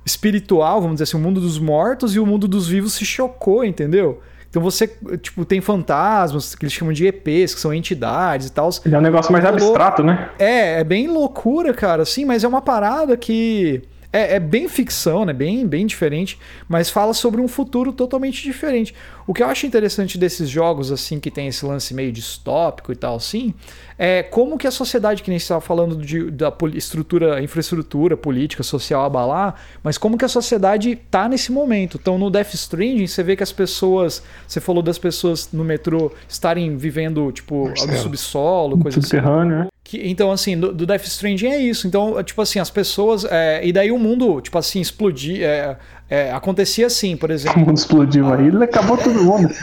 [0.05, 3.63] espiritual, vamos dizer assim, o mundo dos mortos e o mundo dos vivos se chocou,
[3.63, 4.21] entendeu?
[4.49, 4.87] Então você,
[5.21, 8.69] tipo, tem fantasmas, que eles chamam de EPs, que são entidades e tal.
[8.85, 10.29] Ele é um negócio mais abstrato, né?
[10.39, 15.25] É, é bem loucura, cara, assim, mas é uma parada que é, é, bem ficção,
[15.25, 15.33] né?
[15.33, 18.93] Bem, bem diferente, mas fala sobre um futuro totalmente diferente.
[19.25, 22.95] O que eu acho interessante desses jogos, assim, que tem esse lance meio distópico e
[22.95, 23.53] tal, assim,
[23.97, 29.03] é como que a sociedade, que nem estava falando de, da estrutura, infraestrutura política, social
[29.03, 31.97] abalar, mas como que a sociedade tá nesse momento.
[32.01, 36.11] Então, no Death Stranding, você vê que as pessoas, você falou das pessoas no metrô
[36.29, 39.09] estarem vivendo, tipo, no subsolo, coisa assim.
[39.09, 39.67] Subterrâneo, né?
[39.87, 41.87] Que, então, assim, do, do, Death Stranding é isso.
[41.87, 43.23] Então, tipo assim, as pessoas.
[43.23, 45.41] É, e daí o mundo, tipo assim, explodir.
[45.41, 45.77] É,
[46.09, 47.63] é, acontecia assim, por exemplo.
[47.63, 49.47] O mundo explodiu aí, ele acabou todo mundo.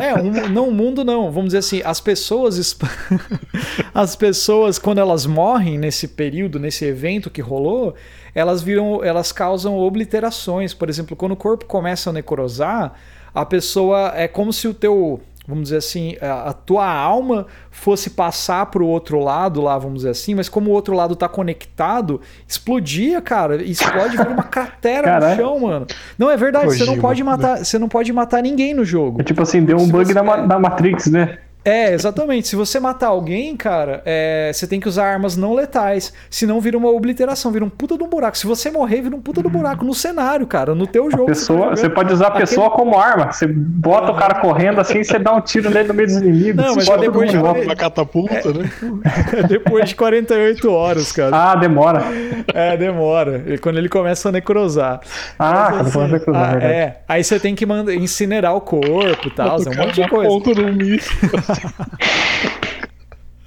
[0.00, 1.30] É, um, não, o mundo não.
[1.30, 2.76] Vamos dizer assim, as pessoas.
[3.94, 7.94] as pessoas, quando elas morrem nesse período, nesse evento que rolou,
[8.34, 9.04] elas viram.
[9.04, 10.74] Elas causam obliterações.
[10.74, 12.94] Por exemplo, quando o corpo começa a necrosar,
[13.32, 14.12] a pessoa.
[14.16, 18.86] É como se o teu vamos dizer assim, a, tua alma fosse passar para o
[18.86, 23.56] outro lado lá, vamos dizer assim, mas como o outro lado tá conectado, explodia, cara,
[23.62, 25.30] explode vir uma cratera Caralho.
[25.30, 25.86] no chão, mano.
[26.18, 29.22] Não é verdade, você não pode matar, você não pode matar ninguém no jogo.
[29.22, 31.38] É tipo assim, deu um bug da, da Matrix, né?
[31.68, 32.48] É, exatamente.
[32.48, 36.12] Se você matar alguém, cara, é, você tem que usar armas não letais.
[36.30, 38.38] Senão vira uma obliteração, vira um puta de um buraco.
[38.38, 41.26] Se você morrer, vira um puta do buraco no cenário, cara, no teu jogo.
[41.26, 42.82] Pessoa, você, tá você, pode usar a pessoa Aquele...
[42.82, 43.30] como arma.
[43.32, 44.16] Você bota uhum.
[44.16, 46.64] o cara correndo assim, você dá um tiro nele no meio dos inimigos.
[46.64, 48.70] Não, mas depois de uma catapulta, é, né?
[49.46, 51.36] depois de 48 horas, cara.
[51.36, 52.02] Ah, demora.
[52.54, 53.44] É, demora.
[53.60, 55.00] Quando ele começa a necrosar.
[55.38, 57.00] Ah, mas, assim, necrosar, ah, é.
[57.06, 60.28] Aí você tem que mandar, incinerar o corpo e tal, é um monte de coisa.
[60.28, 60.78] Ponto no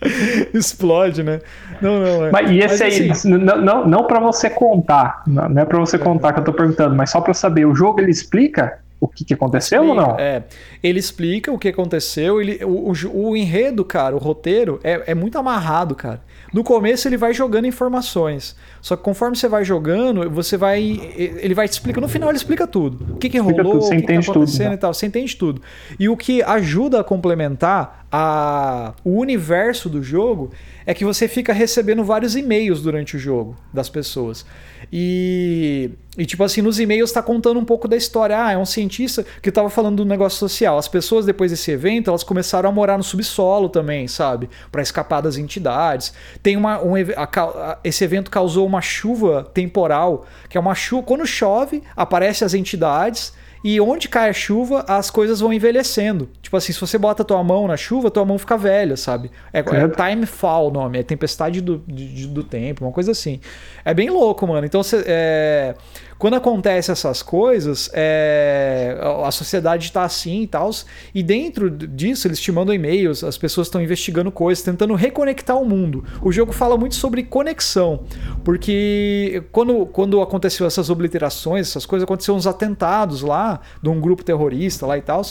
[0.53, 1.41] Explode, né?
[1.81, 2.31] Não, não, é.
[2.31, 5.79] Mas e esse mas, aí, assim, não, não, não para você contar, não é para
[5.79, 9.07] você contar que eu tô perguntando, mas só para saber, o jogo ele explica o
[9.07, 10.19] que, que aconteceu explica, ou não?
[10.19, 10.43] É,
[10.83, 15.15] ele explica o que aconteceu, ele, o, o, o enredo, cara, o roteiro é, é
[15.15, 16.21] muito amarrado, cara.
[16.53, 18.55] No começo ele vai jogando informações.
[18.81, 20.81] Só que conforme você vai jogando, você vai.
[21.15, 22.01] Ele vai te explicar.
[22.01, 23.15] No final ele explica tudo.
[23.15, 24.73] O que, que rolou, tudo, o que, que tá acontecendo tudo, né?
[24.73, 24.93] e tal.
[24.93, 25.61] Você entende tudo.
[25.97, 30.51] E o que ajuda a complementar a, o universo do jogo
[30.85, 34.45] é que você fica recebendo vários e-mails durante o jogo das pessoas.
[34.91, 38.43] E, e tipo assim, nos e-mails está contando um pouco da história.
[38.43, 40.77] Ah, é um cientista que estava falando do negócio social.
[40.77, 44.49] As pessoas, depois desse evento, elas começaram a morar no subsolo também, sabe?
[44.71, 46.13] Para escapar das entidades.
[46.43, 46.83] Tem uma.
[46.83, 51.03] Um, a, esse evento causou uma chuva temporal, que é uma chuva.
[51.03, 56.29] Quando chove, aparecem as entidades e onde cai a chuva, as coisas vão envelhecendo.
[56.41, 59.29] Tipo assim, se você bota tua mão na chuva, tua mão fica velha, sabe?
[59.53, 63.39] É, é time fall o nome, é tempestade do, do, do, tempo, uma coisa assim.
[63.85, 64.65] É bem louco, mano.
[64.65, 65.75] Então, você, é,
[66.21, 70.69] quando acontece essas coisas, é, a sociedade está assim e tal,
[71.15, 75.65] e dentro disso eles te mandam e-mails, as pessoas estão investigando coisas, tentando reconectar o
[75.65, 76.05] mundo.
[76.21, 78.03] O jogo fala muito sobre conexão,
[78.43, 84.23] porque quando, quando aconteceu essas obliterações, essas coisas, aconteceram uns atentados lá, de um grupo
[84.23, 85.23] terrorista lá e tal,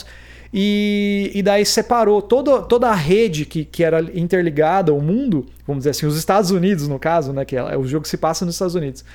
[0.53, 5.81] e, e daí separou toda, toda a rede que, que era interligada ao mundo, vamos
[5.81, 8.55] dizer assim, os Estados Unidos no caso, né, que é, o jogo se passa nos
[8.55, 9.05] Estados Unidos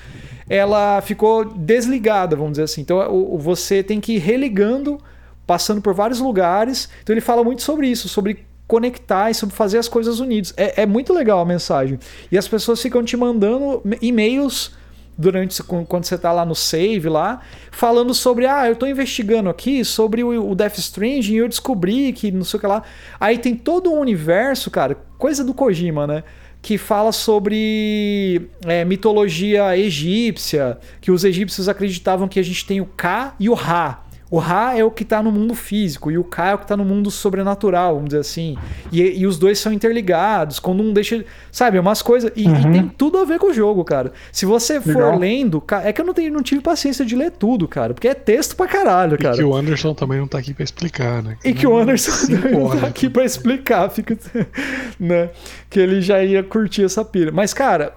[0.49, 2.81] ela ficou desligada, vamos dizer assim.
[2.81, 4.99] Então o, você tem que ir religando,
[5.45, 6.89] passando por vários lugares.
[7.03, 10.53] Então ele fala muito sobre isso, sobre conectar e sobre fazer as coisas unidas.
[10.57, 11.99] É, é muito legal a mensagem.
[12.31, 14.75] E as pessoas ficam te mandando e-mails
[15.17, 19.83] durante quando você está lá no save lá, falando sobre ah, eu estou investigando aqui
[19.83, 22.83] sobre o, Death Stranding e eu descobri que não sei o que lá.
[23.19, 26.23] Aí tem todo um universo, cara, coisa do Kojima, né?
[26.67, 32.85] Que fala sobre é, mitologia egípcia, que os egípcios acreditavam que a gente tem o
[32.85, 34.03] Ka e o Ra.
[34.29, 36.65] O Ra é o que está no mundo físico e o Ka é o que
[36.65, 38.57] está no mundo sobrenatural, vamos dizer assim.
[38.91, 41.23] E, e, os dois são interligados, quando um deixa.
[41.51, 42.31] Sabe, umas coisas.
[42.35, 42.59] E, uhum.
[42.59, 44.11] e, tem tudo a ver com o jogo, cara.
[44.31, 45.17] Se você for Legal.
[45.17, 45.63] lendo.
[45.83, 47.93] É que eu não, tenho, não tive paciência de ler tudo, cara.
[47.93, 49.35] Porque é texto pra caralho, cara.
[49.35, 51.37] E que o Anderson também não tá aqui pra explicar, né?
[51.41, 53.89] Que e que o Anderson também não tá aqui pra explicar.
[53.89, 54.17] Fica,
[54.99, 55.29] né?
[55.69, 57.31] Que ele já ia curtir essa pira.
[57.31, 57.93] Mas, cara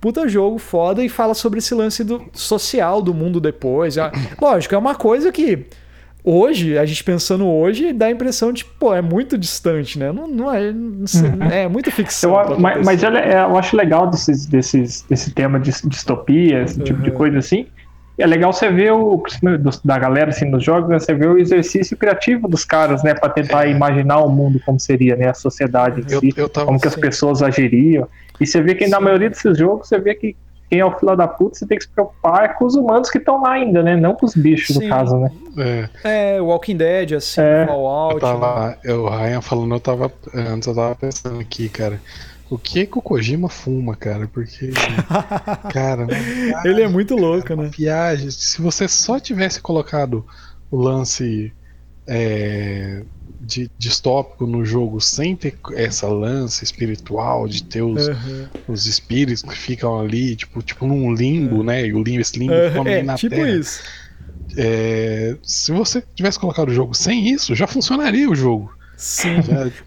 [0.00, 3.96] puta jogo foda e fala sobre esse lance do social do mundo depois.
[4.40, 5.66] Lógico, é uma coisa que
[6.24, 10.12] hoje, a gente pensando hoje, dá a impressão de, pô, é muito distante, né?
[10.12, 11.42] Não, não é, não sei, uhum.
[11.50, 12.38] é muito ficção.
[12.40, 16.78] Eu, mas, mas eu, é, eu, acho legal desses, desses, desse tema de distopia, esse
[16.78, 16.84] uhum.
[16.84, 17.16] tipo de uhum.
[17.16, 17.66] coisa assim.
[18.18, 19.22] É legal você ver o
[19.84, 20.98] da galera assim nos jogos, né?
[20.98, 23.70] você vê o exercício criativo dos caras, né, para tentar é.
[23.70, 26.94] imaginar o mundo como seria, né, a sociedade em si, eu, eu como que as
[26.94, 28.06] pessoas agiriam.
[28.40, 28.90] E você vê que Sim.
[28.90, 30.36] na maioria desses jogos, você vê que
[30.70, 33.18] quem é o filho da puta, você tem que se preocupar com os humanos que
[33.18, 33.94] estão lá ainda, né?
[33.94, 34.84] Não com os bichos, Sim.
[34.84, 35.30] no caso, né?
[36.04, 37.66] É, É, Walking Dead, assim, É.
[37.66, 38.14] Fallout.
[38.14, 38.78] eu tava.
[38.82, 40.10] Eu, o Ryan falando, eu tava.
[40.34, 42.00] Antes eu tava pensando aqui, cara.
[42.48, 44.26] O que que o Kojima fuma, cara?
[44.32, 44.70] Porque.
[45.72, 46.06] cara,
[46.64, 47.70] Ele é muito louco, né?
[47.76, 48.30] viagem.
[48.30, 50.24] Se você só tivesse colocado
[50.70, 51.52] o lance
[52.06, 53.02] é,
[53.52, 58.50] de distópico no jogo sem ter essa lance espiritual de ter os, Aham.
[58.66, 61.86] os espíritos que ficam ali, tipo, tipo num limbo, né?
[61.86, 63.46] E o limbo, esse limbo fica ali É, na tipo terra.
[63.46, 63.82] isso.
[64.56, 68.72] É, se você tivesse colocado o jogo sem isso, já funcionaria o jogo.
[68.96, 69.36] Sim.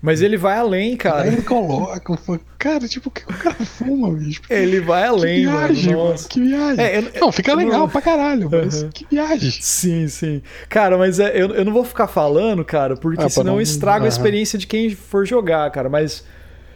[0.01, 1.21] Mas ele vai além, cara.
[1.23, 2.19] Aí ele coloca,
[2.59, 4.41] cara, tipo, o que o cara fuma, bicho?
[4.49, 6.09] Ele vai Que além, viagem, mano.
[6.09, 6.27] Nossa.
[6.27, 6.83] Que viagem.
[6.85, 8.89] É, eu- não, fica legal não- pra caralho, mas Aham.
[8.93, 9.51] que viagem.
[9.51, 10.41] Sim, sim.
[10.67, 14.05] Cara, mas é, eu, eu não vou ficar falando, cara, porque Ah, senão não- estraga
[14.05, 15.87] a experiência de quem for jogar, cara.
[15.87, 16.23] Mas,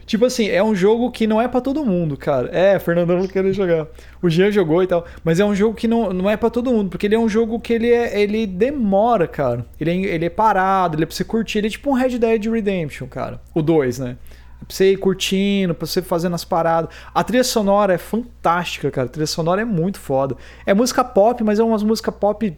[0.10, 2.50] tipo assim, é um jogo que não é pra todo mundo, cara.
[2.52, 3.86] É, Fernando não querer jogar.
[4.19, 5.06] O Jean jogou e tal.
[5.24, 7.30] Mas é um jogo que não, não é pra todo mundo, porque ele é um
[7.30, 9.63] jogo que ele, é, ele demora, cara.
[9.80, 11.60] Ele é, ele é parado, ele é pra você curtir.
[11.60, 13.39] Ele é tipo um Red Dead Redemption, cara.
[13.54, 14.17] O 2, né?
[14.60, 16.89] É pra você ir curtindo, pra você fazendo as paradas.
[17.13, 19.06] A trilha sonora é fantástica, cara.
[19.06, 20.36] A trilha sonora é muito foda.
[20.65, 22.58] É música pop, mas é umas música pop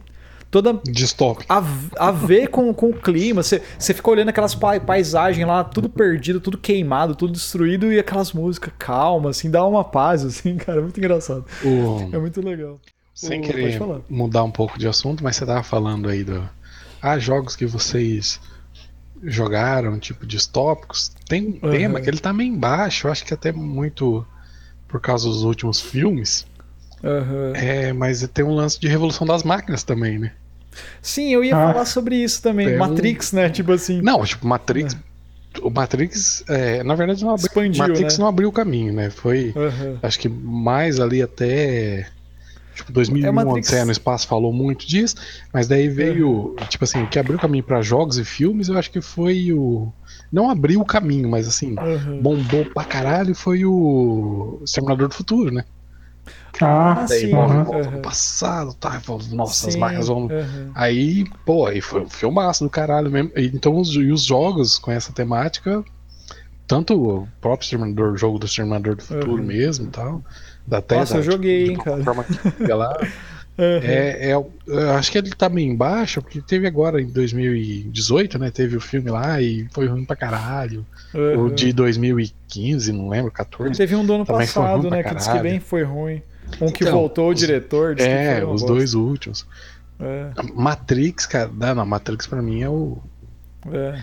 [0.52, 1.52] toda Distópico.
[1.52, 1.64] a,
[1.98, 3.42] a ver com, com o clima.
[3.42, 7.98] Você, você fica olhando aquelas pa- paisagens lá, tudo perdido, tudo queimado, tudo destruído, e
[7.98, 10.78] aquelas músicas calmas, assim, dá uma paz, assim, cara.
[10.78, 11.44] É muito engraçado.
[11.64, 12.78] O- É muito legal.
[13.14, 16.48] Sem O- querer mudar um pouco de assunto, mas você tava falando aí do.
[17.00, 18.38] Ah, jogos que vocês
[19.22, 21.10] jogaram, tipo, distópicos.
[21.28, 21.70] Tem um Aham.
[21.76, 24.24] tema que ele tá meio embaixo, eu acho que até muito
[24.88, 26.46] por causa dos últimos filmes.
[27.04, 27.52] Aham.
[27.54, 30.32] É, mas tem um lance de revolução das máquinas também, né?
[31.00, 31.72] Sim, eu ia Ah.
[31.72, 32.68] falar sobre isso também.
[32.72, 33.48] É um- Matrix, né?
[33.50, 34.00] Tipo assim.
[34.02, 34.96] Não, tipo, Matrix.
[35.62, 37.46] O Matrix, é, na verdade, não abriu.
[37.46, 38.22] Expandiu, Matrix né?
[38.22, 39.10] não abriu o caminho, né?
[39.10, 39.52] Foi.
[39.54, 39.98] Aham.
[40.02, 42.08] Acho que mais ali até.
[42.74, 45.16] Tipo, 2001, É, Matrix- Odisseia no Espaço falou muito disso,
[45.52, 48.78] mas daí veio, tipo assim, o que abriu o caminho pra jogos e filmes, eu
[48.78, 49.92] acho que foi o.
[50.32, 52.20] Não abriu o caminho, mas assim, Aham.
[52.22, 55.64] bombou pra caralho foi o Exterminador do Futuro, né?
[56.60, 57.30] Ah, Daí sim.
[57.30, 59.00] volta volta no passado, tá?
[59.32, 60.26] Nossa, as Sim, máquinas vão.
[60.30, 60.72] aham.
[60.74, 63.32] Aí, pô, aí foi um filmaço do caralho mesmo.
[63.36, 65.84] Então, os, e os jogos com essa temática,
[66.66, 69.46] tanto o próprio Exterminador, o jogo do Exterminador do Futuro Uhum.
[69.46, 70.24] mesmo e tal.
[70.66, 72.04] Da até Nossa, da- eu joguei, hein, cara.
[72.04, 72.92] forma que lá.
[73.58, 73.80] Aham.
[73.84, 78.50] É, é, eu acho que ele tá meio embaixo, porque teve agora em 2018, né?
[78.50, 80.86] Teve o filme lá e foi ruim pra caralho.
[81.14, 81.54] O aham.
[81.54, 83.76] de 2015, não lembro, 14.
[83.76, 85.02] Teve um do ano passado, né?
[85.02, 86.22] Que disse que bem foi ruim.
[86.60, 87.94] Um que Então, voltou, o os- diretor.
[87.94, 88.66] disse que É, os bosta.
[88.66, 89.46] dois últimos.
[90.00, 92.98] É, Matrix, cara, não, não, Matrix pra mim é o.
[93.70, 93.98] é.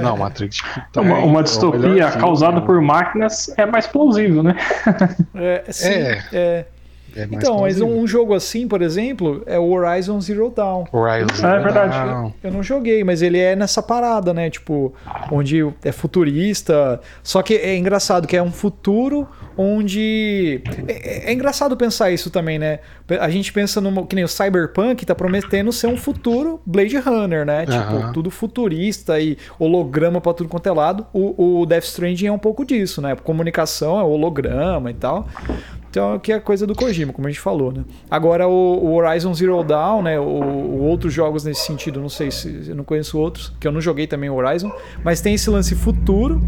[0.00, 0.56] Não, Matrix.
[0.56, 2.66] tipo, tá- uma, é uma o melhor distopia filme, causada né?
[2.66, 4.56] por máquinas é mais plausível, né?
[5.34, 5.88] É, sim,
[6.32, 6.66] É.
[7.18, 7.22] é.
[7.22, 10.84] É Então, mas um jogo assim, por exemplo, é o Horizon Zero Dawn.
[10.92, 11.46] Horizon.
[11.46, 11.98] É verdade.
[11.98, 12.34] Não.
[12.42, 14.50] Eu não joguei, mas ele é nessa parada, né?
[14.50, 14.92] Tipo,
[15.30, 17.00] onde é futurista.
[17.22, 19.26] Só que é engraçado que é um futuro
[19.56, 20.62] onde.
[20.86, 22.78] É, é engraçado pensar isso também, né?
[23.20, 24.06] A gente pensa no.
[24.06, 27.66] Que nem o Cyberpunk tá prometendo ser um futuro Blade Runner, né?
[27.66, 28.12] Tipo, Aham.
[28.12, 31.06] tudo futurista e holograma pra tudo quanto é lado.
[31.12, 33.16] O, o Death Stranding é um pouco disso, né?
[33.16, 35.26] Comunicação é holograma e tal.
[35.90, 37.82] Então, que é coisa do Kojima, como a gente falou, né?
[38.10, 38.52] Agora, o,
[38.84, 40.20] o Horizon Zero Dawn, né?
[40.20, 43.72] O, o outros jogos nesse sentido, não sei se eu não conheço outros, que eu
[43.72, 44.70] não joguei também o Horizon,
[45.02, 46.42] mas tem esse lance futuro,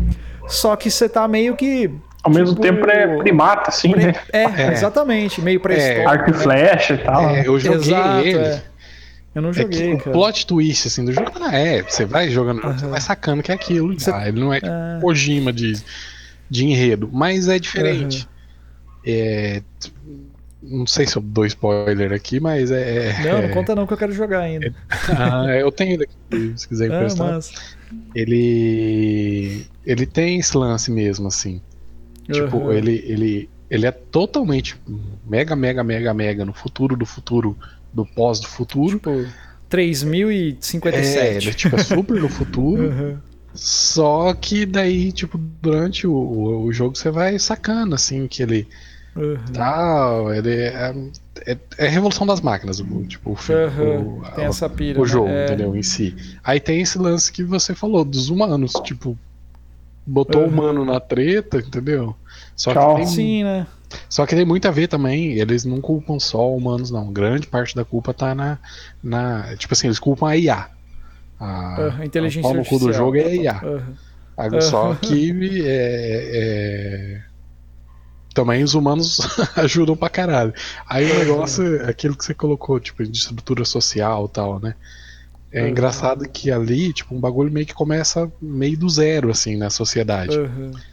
[0.47, 1.91] só que você tá meio que.
[2.23, 4.15] Ao mesmo Tipo, tempo é primata, assim, pre- né?
[4.31, 4.73] É, É.
[4.73, 6.09] exatamente, meio pré-histórico.
[6.11, 6.39] Arco e né?
[6.39, 7.31] flecha e tal.
[7.31, 8.39] É, eu joguei Exato, ele.
[8.39, 8.63] é.
[9.35, 10.11] Eu não É que joguei, o cara.
[10.11, 13.55] plot twist assim, do jogo ah, é, você vai jogando, você vai sacando que é
[13.55, 13.99] aquilo.
[13.99, 14.29] Você- já.
[14.29, 14.99] Ele não é tipo É.
[15.01, 15.81] Kojima de,
[16.51, 18.29] de enredo, mas é diferente.
[19.05, 19.63] É,
[20.63, 23.19] não sei se eu dou spoiler aqui, mas é.
[23.23, 24.75] Não, é- não conta não que eu quero jogar ainda.
[25.09, 27.27] Ah, eu tenho ele aqui, se quiser Ah, emprestar.
[27.35, 27.51] mas...
[28.15, 29.67] Ele.
[29.85, 31.61] Ele tem esse lance mesmo, assim.
[32.31, 32.73] Tipo, Uhum.
[32.73, 34.77] ele, ele, ele é totalmente
[35.27, 37.59] mega, mega, mega, mega no futuro do futuro,
[37.93, 38.99] do pós do futuro.
[38.99, 39.33] Tipo,
[40.93, 41.49] É, ele 3057.
[41.51, 42.89] é, tipo, é super no futuro.
[42.89, 43.19] Uhum.
[43.53, 48.69] Só que daí, tipo, durante o, o, o jogo você vai sacando, assim, que ele
[49.17, 49.37] Uhum.
[49.53, 50.95] tal, ele é,
[51.47, 54.19] é, é a revolução das máquinas, o, tipo, o, filme, Uhum.
[54.21, 54.99] o, Tem essa pira.
[54.99, 55.09] o né?
[55.09, 55.45] jogo, É.
[55.45, 56.15] entendeu, em si.
[56.45, 59.19] Aí tem esse lance que você falou, dos humanos, tipo,
[60.07, 60.51] botou o Uhum.
[60.51, 62.15] humano na treta, entendeu?
[62.57, 62.91] Só Tchau.
[62.91, 63.67] que, tem, Sim, né?
[64.09, 67.13] só que tem muito a ver também, eles não culpam só humanos, não.
[67.13, 68.59] Grande parte da culpa tá na.
[69.03, 70.69] na tipo assim, eles culpam a IA.
[71.41, 73.07] A, Uhum, inteligência o pau no cu do artificial.
[73.07, 73.61] jogo é a IA.
[73.65, 74.61] Uhum.
[74.61, 75.33] Só que
[75.67, 77.21] é, é,
[78.41, 79.19] também os humanos
[79.57, 80.53] ajudam pra caralho.
[80.89, 84.75] Aí o negócio é aquilo que você colocou, tipo, de estrutura social e tal, né?
[85.53, 85.71] É Uhum.
[85.71, 90.41] engraçado que ali, tipo, um bagulho meio que começa meio do zero, assim, na sociedade.
[90.41, 90.85] Aham.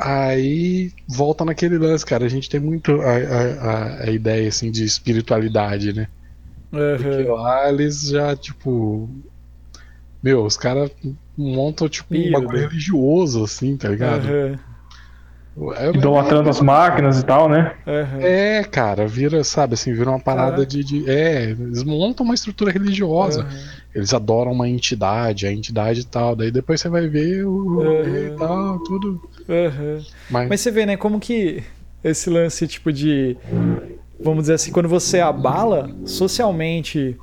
[0.00, 2.24] Aí volta naquele lance, cara.
[2.26, 6.08] A gente tem muito a, a, a- ideia, assim, de espiritualidade, né?
[6.92, 7.28] Porque Aham.
[7.28, 9.10] lá eles já, tipo.
[10.22, 10.90] Meu, os caras
[11.36, 12.68] montam, tipo, um Pira, bagulho né?
[12.68, 14.36] religioso, assim, tá ligado?
[14.38, 14.73] Aham.
[15.76, 17.74] É, Idolatrando as máquinas e tal, né?
[18.20, 21.08] É, cara, vira, sabe, assim, vira uma parada de, de.
[21.08, 23.46] É, eles montam uma estrutura religiosa.
[23.94, 26.34] Eles adoram uma entidade, a entidade e tal.
[26.34, 29.22] Daí depois você vai ver o e tal, tudo.
[30.28, 31.62] Mas, Mas você vê, né, como que
[32.02, 33.36] esse lance, tipo, de.
[34.20, 37.16] Vamos dizer assim, quando você abala socialmente.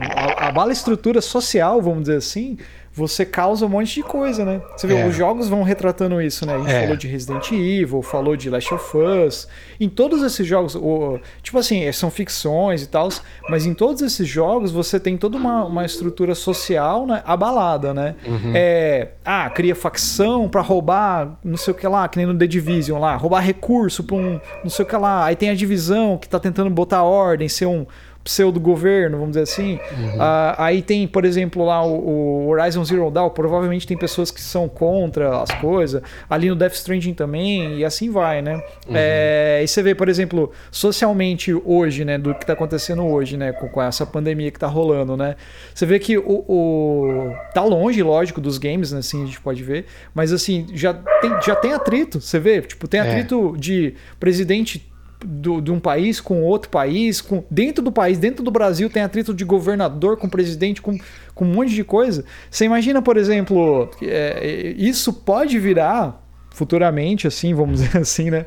[0.00, 2.56] a- Abala a estrutura social, vamos dizer assim.
[2.96, 4.62] Você causa um monte de coisa, né?
[4.76, 5.06] Você vê, É.
[5.06, 6.54] os jogos vão retratando isso, né?
[6.54, 6.80] A gente É.
[6.82, 9.48] falou de Resident Evil, falou de Last of Us.
[9.80, 13.08] Em todos esses jogos, o- tipo assim, são ficções e tal,
[13.48, 18.14] mas em todos esses jogos você tem toda uma, uma estrutura social né, abalada, né?
[18.54, 22.46] É, ah, cria facção pra roubar não sei o que lá, que nem no The
[22.46, 25.24] Division lá, roubar recurso pra um não sei o que lá.
[25.24, 27.84] Aí tem a divisão que tá tentando botar ordem, ser um
[28.24, 29.78] pseudo-governo, vamos dizer assim.
[30.18, 34.40] Ah, aí tem, por exemplo, lá o, o Horizon Zero Dawn, provavelmente tem pessoas que
[34.40, 36.02] são contra as coisas.
[36.28, 38.62] Ali no Death Stranding também, e assim vai, né?
[38.90, 43.52] É, e você vê, por exemplo, socialmente hoje, né, do que tá acontecendo hoje, né,
[43.52, 45.36] com, com essa pandemia que tá rolando, né?
[45.74, 49.62] Você vê que o, o- tá longe, lógico, dos games, né, assim, a gente pode
[49.62, 52.60] ver, mas assim, já tem, já tem atrito, você vê?
[52.62, 53.02] Tipo, tem É.
[53.02, 54.90] atrito de presidente
[55.24, 59.02] do, de um país com outro país, com dentro do país, dentro do Brasil, tem
[59.02, 60.96] atrito de governador com presidente, com,
[61.34, 62.24] com um monte de coisa.
[62.50, 68.46] Você imagina, por exemplo, é, isso pode virar futuramente, assim, vamos dizer assim, né?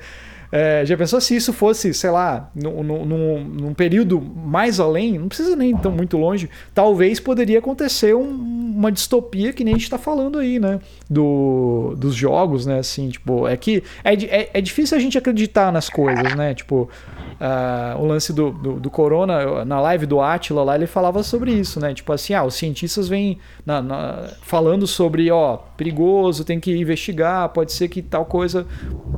[0.52, 5.28] É, já pensou se isso fosse, sei lá, num, num- num, período mais além, não
[5.28, 9.90] precisa nem tão muito longe, talvez poderia acontecer um- uma distopia que nem a gente
[9.90, 10.80] tá falando aí, né?
[11.10, 12.80] Do, dos jogos, né?
[12.80, 16.54] Assim, tipo, é que é, é, é difícil a gente acreditar nas coisas, né?
[16.54, 16.88] Tipo,
[17.40, 21.52] ah, o lance do, do, do Corona, na live do Atila lá, ele falava sobre
[21.52, 21.94] isso, né?
[21.94, 27.50] Tipo assim, ah, os cientistas vêm na- na- falando sobre, ó, perigoso, tem que investigar,
[27.50, 28.66] pode ser que tal coisa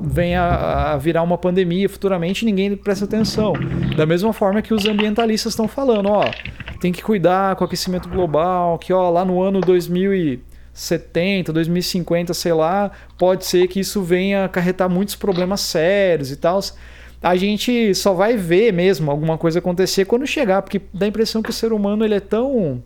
[0.02, 3.54] venha a virar uma pandemia futuramente e ninguém presta atenção.
[3.96, 6.26] Da mesma forma que os ambientalistas estão falando, ó,
[6.80, 9.60] tem que cuidar com o aquecimento global, que ó, lá no ano
[10.74, 16.60] 2070, 2050, sei lá, pode ser que isso venha acarretar muitos problemas sérios e tal.
[17.22, 21.42] A gente só vai ver mesmo alguma coisa acontecer quando chegar, porque dá a impressão
[21.42, 22.82] que o ser humano ele é tão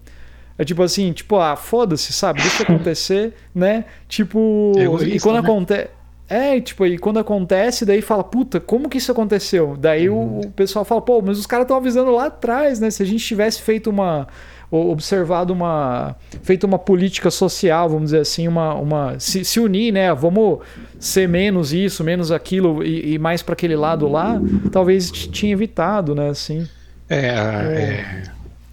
[0.58, 2.42] é tipo assim, tipo, ah, foda-se, sabe?
[2.42, 3.86] Deixa acontecer, né?
[4.08, 5.50] Tipo, Egoísta, e quando né?
[5.50, 5.90] acontece.
[6.30, 9.76] É, tipo, e quando acontece, daí fala, puta, como que isso aconteceu?
[9.78, 12.90] Daí o, o pessoal fala, pô, mas os caras estão avisando lá atrás, né?
[12.90, 14.28] Se a gente tivesse feito uma.
[14.76, 16.16] Observado uma.
[16.42, 18.74] feito uma política social, vamos dizer assim, uma.
[18.76, 20.14] uma se, se unir, né?
[20.14, 20.60] Vamos
[21.00, 26.16] ser menos isso, menos aquilo e, e mais para aquele lado lá, talvez tinha evitado,
[26.16, 26.30] né?
[26.30, 26.68] Assim.
[27.10, 28.24] É, é,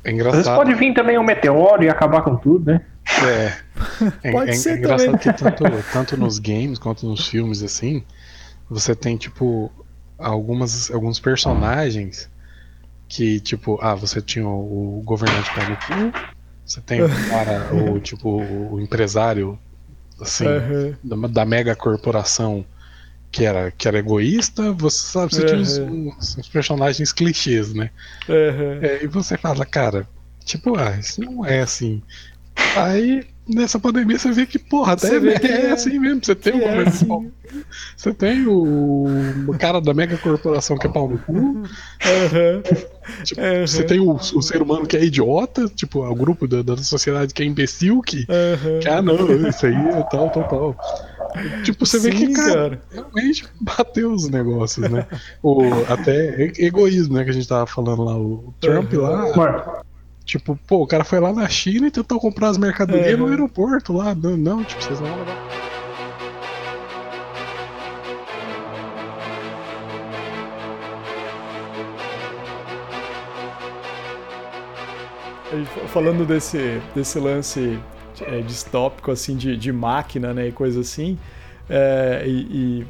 [0.05, 0.57] é Às vezes engraçado.
[0.57, 2.80] pode vir também um meteoro e acabar com tudo, né?
[3.22, 3.53] É,
[4.28, 5.18] é, Pode é- ser é engraçado também.
[5.18, 8.03] que tanto, tanto nos games quanto nos filmes, assim,
[8.70, 9.70] você tem, tipo,
[10.16, 12.30] algumas, alguns personagens
[13.11, 16.16] que, tipo, ah, você tinha o, governante pé no cu,
[16.66, 18.28] você tem o cara, o, tipo,
[18.74, 19.61] o empresário,
[20.20, 20.98] assim, Aham.
[21.02, 22.66] da, da mega corporação
[23.32, 26.02] que era, que era egoísta, você sabe, você tinha uns, Uhum.
[26.38, 27.90] uns- personagens clichês, né?
[28.28, 28.80] Aham.
[28.80, 30.08] É, e você fala, cara,
[30.44, 32.02] tipo, ah, isso não é assim.
[32.74, 36.24] Aí, nessa pandemia, você vê que, porra, até Você vê é, que é- assim mesmo.
[36.24, 37.07] Você tem o é assim.
[37.07, 37.64] pau no cu,
[37.96, 41.61] você tem o, cara da mega corporação que é pau no cu,
[42.07, 42.62] Aham.
[43.24, 43.66] tipo, Uhum.
[43.66, 47.34] você tem o, o ser humano que é idiota, tipo, o grupo da, da sociedade
[47.34, 48.78] que é imbecil, que, Aham.
[48.80, 50.76] que, ah, não, isso aí é tal, tal, tal.
[51.62, 52.82] Tipo, você vê que, Sim, cara, cara.
[52.90, 55.07] realmente bateu os negócios, né?
[55.42, 59.01] O, até egoísmo, né, que a gente tava falando lá, o Trump Uhum.
[59.01, 59.64] lá,
[60.24, 63.26] Tipo, pô, o cara foi lá na China e tentou comprar as mercadorias Uhum.
[63.26, 64.14] no aeroporto lá.
[64.14, 65.36] Não, não, tipo, vocês não vão levar.
[75.88, 77.78] Falando desse, desse lance
[78.20, 81.18] é, distópico, assim, de, de máquina, né, e coisa assim,
[81.68, 82.30] é, e,
[82.82, 82.86] e,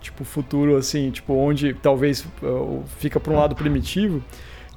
[0.00, 4.22] tipo, futuro, assim, tipo, onde talvez uh, fica para um lado primitivo,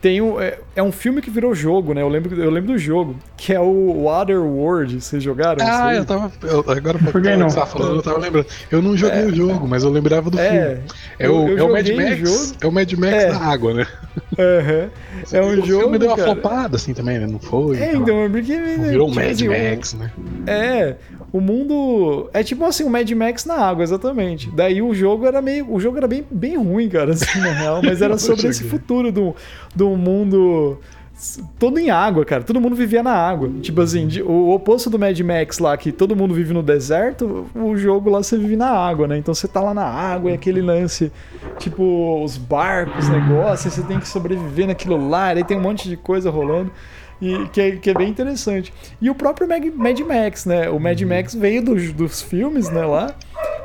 [0.03, 2.01] tem um, é, é, um filme que virou jogo, né?
[2.01, 4.99] Eu lembro, eu lembro do jogo, que é o Waterworld.
[4.99, 5.65] Vocês jogaram?
[5.65, 6.29] Ah, eu tava.
[6.41, 7.49] Eu, agora pra que não.
[7.49, 8.45] Você falando, eu tava lembrando.
[8.69, 10.81] Eu não joguei é, o jogo, mas eu lembrava do é, filme.
[11.19, 12.53] É, eu, o, eu é o Mad Max.
[12.59, 13.31] É o Mad Max é.
[13.31, 13.87] na água, né?
[14.37, 14.89] Uhum.
[15.31, 15.61] É um o jogo.
[15.61, 17.25] O filme deu uma flopada assim também, né?
[17.25, 17.77] Não foi?
[17.77, 18.57] É, então, porque.
[18.57, 20.11] Virou tipo, Mad assim, Max, né?
[20.47, 20.95] É.
[21.33, 22.29] O mundo.
[22.31, 24.51] É tipo assim, o Mad Max na água, exatamente.
[24.51, 25.73] Daí o jogo era meio.
[25.73, 29.11] O jogo era bem, bem ruim, cara, assim, na real, mas era sobre esse futuro
[29.11, 29.35] do,
[29.75, 30.77] do mundo
[31.59, 32.43] todo em água, cara.
[32.43, 33.49] Todo mundo vivia na água.
[33.61, 37.77] Tipo assim, o oposto do Mad Max lá, que todo mundo vive no deserto, o
[37.77, 39.17] jogo lá você vive na água, né?
[39.17, 41.11] Então você tá lá na água e aquele lance,
[41.59, 45.97] tipo, os barcos, negócios, você tem que sobreviver naquilo lá, aí tem um monte de
[45.97, 46.71] coisa rolando.
[47.21, 48.73] E, que, é, que é bem interessante.
[49.01, 50.69] E o próprio Mad, Mad Max, né?
[50.69, 53.15] O Mad Max veio dos, dos filmes, né, lá.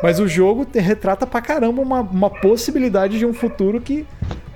[0.02, 4.06] Mas o jogo te, retrata pra caramba uma, uma possibilidade de um futuro que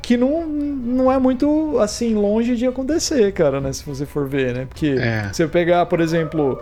[0.00, 3.72] que não, não é muito assim longe de acontecer, cara, né?
[3.72, 4.66] Se você for ver, né?
[4.68, 5.30] Porque é.
[5.32, 6.60] você pegar, por exemplo,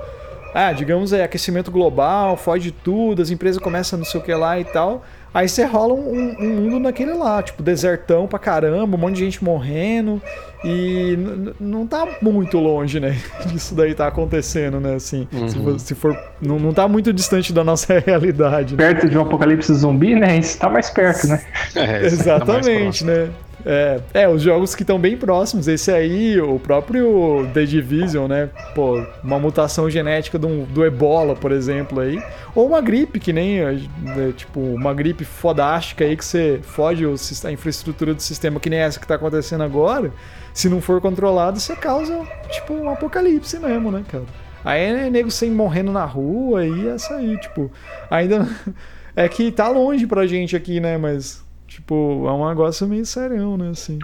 [0.55, 4.61] ah, digamos é aquecimento global, foge tudo, as empresas começam não sei o que lá
[4.61, 5.03] e tal.
[5.33, 9.25] Aí você rola um, um mundo naquele lá, tipo, desertão pra caramba, um monte de
[9.25, 10.21] gente morrendo.
[10.63, 11.17] E
[11.59, 13.17] não tá muito longe, né?
[13.47, 14.95] Disso daí tá acontecendo, né?
[14.95, 15.49] Assim, uhum.
[15.49, 16.19] se, for, se for.
[16.41, 18.77] não, não tá muito distante da nossa realidade.
[18.77, 18.93] Né?
[18.93, 20.39] Perto de um apocalipse zumbi, né?
[20.39, 21.43] Isso tá mais perto, né?
[21.75, 23.31] É, Exatamente, tá né?
[23.65, 25.69] É, é, os jogos que estão bem próximos.
[25.69, 28.51] Esse aí, o próprio The Division, né?
[28.75, 32.23] Pô, uma mutação genética do, do ebola, por exemplo, aí.
[32.55, 37.15] Ou uma gripe, que nem, né, tipo, uma gripe fodástica aí que você fode o,
[37.45, 40.13] a infraestrutura do sistema, que nem essa que tá acontecendo agora.
[40.53, 44.25] Se não for controlado, você causa, tipo, um apocalipse mesmo, né, cara?
[44.65, 47.71] Aí é nego sem morrendo na rua e essa aí, tipo,
[48.11, 48.47] ainda.
[49.17, 50.97] É que tá longe pra gente aqui, né?
[50.97, 51.45] Mas
[51.81, 53.71] Tipo, é um negócio meio serião, né?
[53.71, 53.99] Assim.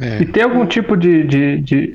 [0.00, 0.22] É.
[0.22, 1.24] E tem algum tipo de.
[1.24, 1.94] de, de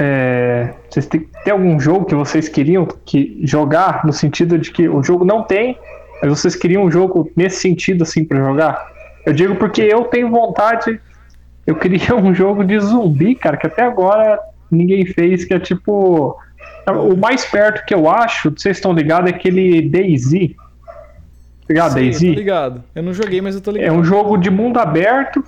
[0.00, 4.88] é, vocês têm, tem algum jogo que vocês queriam que jogar no sentido de que
[4.88, 5.78] o jogo não tem,
[6.20, 8.92] mas vocês queriam um jogo nesse sentido assim para jogar?
[9.24, 11.00] Eu digo porque eu tenho vontade.
[11.66, 14.40] Eu queria um jogo de zumbi, cara, que até agora
[14.70, 16.36] ninguém fez, que é tipo.
[16.88, 20.56] O mais perto que eu acho, vocês estão ligados, é aquele Daisy
[21.68, 22.34] ligado, Daisy?
[22.34, 22.84] Ligado.
[22.94, 23.88] Eu não joguei, mas eu tô ligado.
[23.88, 25.44] É um jogo de mundo aberto,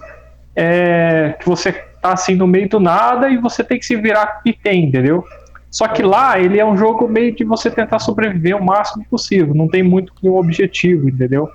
[0.54, 4.40] é, que você tá assim no meio do nada e você tem que se virar
[4.42, 5.24] que tem, entendeu?
[5.70, 9.54] Só que lá ele é um jogo meio de você tentar sobreviver o máximo possível,
[9.54, 11.48] não tem muito nenhum objetivo, entendeu?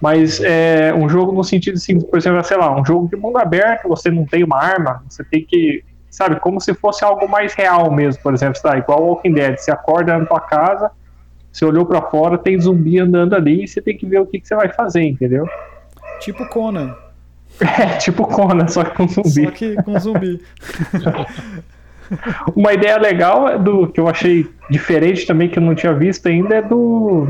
[0.00, 3.38] Mas é um jogo no sentido assim, por exemplo, sei lá, um jogo de mundo
[3.38, 7.52] aberto, você não tem uma arma, você tem que, sabe, como se fosse algo mais
[7.52, 10.90] real mesmo, por exemplo, tá, igual Walking Dead, você acorda na tua casa,
[11.52, 14.40] você olhou para fora, tem zumbi andando ali e você tem que ver o que,
[14.40, 15.48] que você vai fazer, entendeu?
[16.20, 16.94] Tipo Conan.
[17.60, 19.44] É, tipo Conan, só que com zumbi.
[19.44, 20.40] Só que com zumbi.
[22.56, 26.26] Uma ideia legal é do que eu achei diferente também, que eu não tinha visto
[26.26, 27.28] ainda, é do.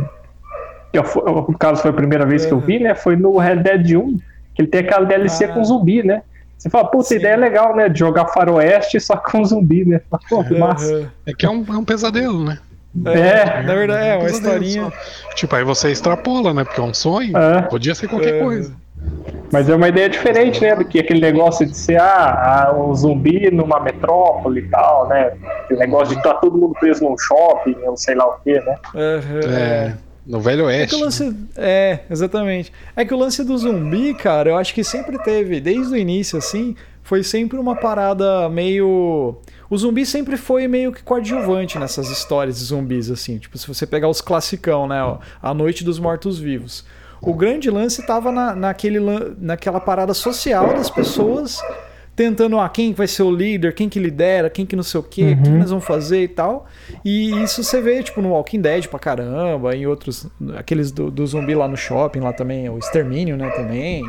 [0.94, 2.94] O caso foi a primeira vez que eu vi, né?
[2.94, 4.16] Foi no Red Dead 1,
[4.54, 5.48] que ele tem aquela DLC ah.
[5.48, 6.22] com zumbi, né?
[6.56, 7.88] Você fala, puta, ideia legal, né?
[7.88, 10.00] De jogar faroeste só com zumbi, né?
[10.28, 11.12] Pô, massa.
[11.24, 12.58] É que é um, é um pesadelo, né?
[13.07, 14.93] É, é, na verdade, é uma historinha.
[15.34, 16.64] Tipo, aí você extrapola, né?
[16.64, 17.36] Porque é um sonho.
[17.36, 17.62] É.
[17.62, 18.41] Podia ser qualquer é.
[18.41, 18.74] coisa.
[19.53, 20.76] Mas é uma ideia diferente, né?
[20.76, 25.32] Do que aquele negócio de ser ah, ah, um zumbi numa metrópole e tal, né?
[25.64, 28.61] Aquele negócio de estar tá todo mundo preso num shopping, ou sei lá o quê,
[28.61, 28.76] né?
[28.95, 29.93] É.
[30.26, 30.95] No Velho Oeste.
[30.95, 31.05] É, né?
[31.05, 31.36] lance...
[31.57, 32.72] é, exatamente.
[32.95, 36.38] É que o lance do zumbi, cara, eu acho que sempre teve, desde o início,
[36.38, 39.36] assim, foi sempre uma parada meio.
[39.70, 43.38] O zumbi sempre foi meio que coadjuvante nessas histórias de zumbis, assim.
[43.38, 45.00] Tipo, se você pegar os classicão, né?
[45.02, 46.84] Ó, a Noite dos Mortos-Vivos.
[47.22, 48.98] O grande lance estava na, naquele,
[49.38, 51.60] naquela parada social das pessoas
[52.20, 55.02] tentando, ah, quem vai ser o líder, quem que lidera, quem que não sei o
[55.02, 55.32] quê, uhum.
[55.32, 56.66] o que nós vamos fazer e tal.
[57.02, 61.26] E isso você vê, tipo, no Walking Dead pra caramba, em outros, aqueles do, do
[61.26, 64.04] zumbi lá no shopping, lá também, o Extermínio, né, também.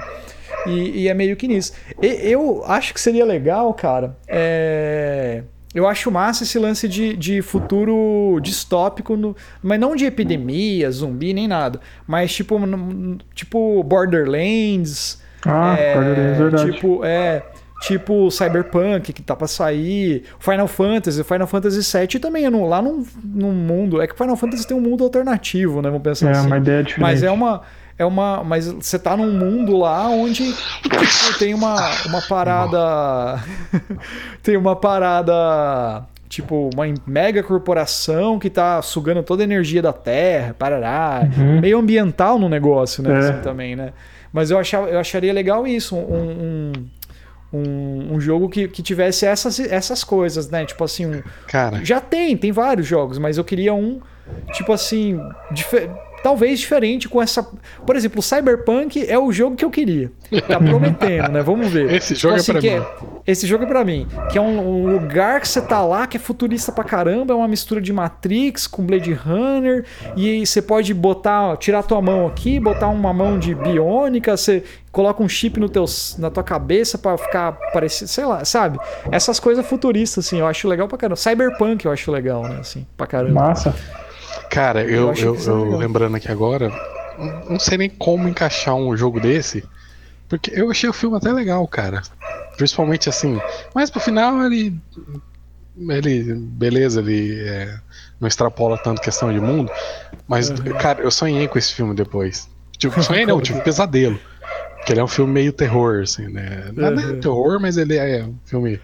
[0.68, 1.74] E, e é meio que nisso.
[2.01, 4.16] E, eu acho que seria legal, cara.
[4.28, 5.43] É...
[5.74, 11.34] Eu acho massa esse lance de, de futuro distópico, no, mas não de epidemia, zumbi,
[11.34, 11.80] nem nada.
[12.05, 12.59] Mas tipo,
[13.34, 15.22] tipo Borderlands.
[15.45, 16.72] Ah, é, Borderlands, verdade.
[16.74, 17.43] Tipo, é,
[17.84, 20.24] tipo Cyberpunk, que tá pra sair.
[20.39, 24.01] Final Fantasy, Final Fantasy VII também é no, lá num, num mundo.
[24.01, 25.89] É que Final Fantasy tem um mundo alternativo, né?
[25.89, 26.47] Vamos pensar é, assim.
[26.47, 27.01] uma ideia diferente.
[27.01, 27.62] Mas é uma
[27.98, 28.44] é uma.
[28.44, 31.76] Mas você tá num mundo lá onde tipo, tem uma,
[32.06, 33.44] uma parada.
[34.42, 36.06] tem uma parada.
[36.28, 41.28] Tipo, uma mega corporação que tá sugando toda a energia da Terra, parará.
[41.38, 41.60] Uhum.
[41.60, 43.14] Meio ambiental no negócio, né?
[43.14, 43.18] É.
[43.18, 43.92] Assim, também, né?
[44.32, 46.72] Mas eu, achava, eu acharia legal isso, um, um
[47.54, 50.66] um, um jogo que, que tivesse essas, essas coisas, né?
[50.66, 54.00] Tipo assim, um, Cara, já tem, tem vários jogos, mas eu queria um,
[54.54, 55.20] tipo assim,
[56.24, 57.43] talvez diferente com essa.
[57.86, 60.11] Por exemplo, o Cyberpunk é o jogo que eu queria.
[60.47, 61.41] Tá prometendo, né?
[61.41, 61.91] Vamos ver.
[61.93, 62.86] Esse jogo é pra que mim.
[63.28, 64.07] esse jogo é pra mim.
[64.32, 67.36] Que é um, um lugar que você tá lá, que é futurista pra caramba, é
[67.36, 69.86] uma mistura de Matrix com Blade Runner.
[70.15, 75.22] E você pode botar, tirar tua mão aqui, botar uma mão de biônica, você coloca
[75.24, 75.86] um chip no teu,
[76.17, 78.78] na tua cabeça pra ficar parecido, sei lá, sabe?
[79.11, 81.15] Essas coisas futuristas, assim, eu acho legal pra caramba.
[81.15, 82.57] Cyberpunk eu acho legal, né?
[82.59, 83.34] Assim, pra caramba.
[83.34, 83.74] Massa.
[84.52, 86.70] Cara, Eu eu, eu, é lembrando aqui agora,
[87.49, 89.64] não sei nem como encaixar um jogo desse,
[90.28, 92.02] porque eu achei o filme até legal, cara.
[92.58, 93.39] Principalmente assim,
[93.74, 94.78] mas pro final ele.
[95.89, 96.34] Ele.
[96.34, 97.74] Beleza, ele é,
[98.20, 99.72] não extrapola tanto questão de mundo,
[100.28, 100.58] mas, Uhum.
[100.78, 102.47] cara, eu sonhei com esse filme depois.
[102.78, 104.20] Tipo, sonhei não, tive pesadelo.
[104.78, 106.72] Porque ele é um filme meio terror, assim, né?
[106.74, 107.20] Não é Uhum.
[107.22, 108.82] terror, mas ele é um filme.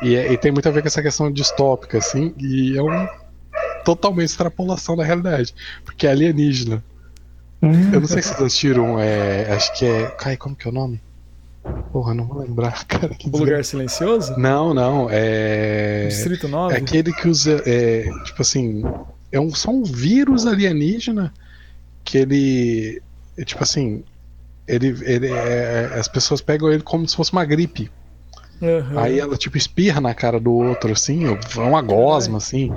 [0.00, 3.06] E, é- e tem muito a ver com essa questão distópica, assim, e é um
[3.84, 5.54] totalmente extrapolação da realidade.
[5.84, 6.82] Porque é alienígena.
[7.62, 10.16] Hum, Eu não sei se vocês assistiram, é, acho que é.
[10.24, 11.00] Ai, como que é o nome?
[11.92, 13.14] Porra, não vou lembrar, cara.
[13.14, 14.34] Que O Lugar Silencioso?
[14.38, 16.06] Não, não, é.
[16.08, 16.74] Distrito 9?
[16.74, 17.62] É aquele que usa.
[17.66, 18.82] É, tipo assim.
[19.32, 21.32] É um, só um vírus alienígena
[22.04, 23.02] que ele.
[23.36, 24.02] é, tipo assim.
[24.66, 27.90] Ele, ele é, as pessoas pegam ele como se fosse uma gripe.
[28.62, 28.98] Uhum.
[28.98, 32.72] Aí ela, tipo, espirra na cara do outro, assim, é uma gosma, assim.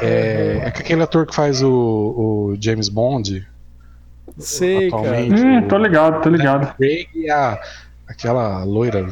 [0.00, 3.46] É, é aquele ator que faz o, o James Bond,
[4.38, 5.02] Sei, cara.
[5.02, 5.40] atualmente.
[5.40, 6.74] hum, o tô ligado, tô ligado.
[6.76, 7.60] Craig e a,
[8.06, 9.06] aquela loira.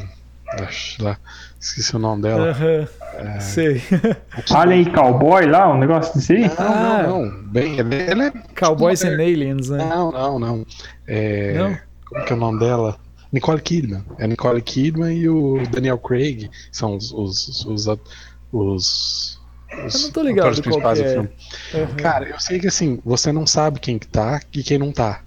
[0.99, 1.17] Lá,
[1.59, 2.49] esqueci o nome dela.
[2.51, 2.87] Aham.
[3.15, 3.39] É.
[3.39, 3.81] Sei.
[4.53, 6.51] Alien e Cowboy lá, um negócio desse aí?
[6.57, 7.03] Ah.
[7.03, 7.43] Não, não, não.
[7.45, 8.31] Bem, ela é.
[8.57, 9.13] Cowboys and.
[9.13, 9.77] Aliens, né?
[9.83, 10.65] Não, não, não.
[11.07, 11.77] É, Não?
[12.09, 12.97] Como que é o nome dela?
[13.31, 14.03] Nicole Kidman.
[14.19, 17.11] É Nicole Kidman e o Daniel Craig são os.
[17.11, 17.87] os, os,
[18.53, 19.41] os,
[19.85, 21.11] os Eu não tô ligado qual que é.
[21.13, 21.29] filme.
[21.73, 21.95] Aham.
[21.97, 25.21] Cara, eu sei que assim, você não sabe quem que tá e quem não tá.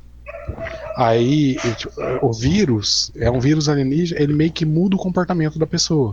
[0.97, 1.93] Aí, tipo,
[2.23, 6.13] o vírus é um vírus alienígena, ele meio que muda o comportamento da pessoa.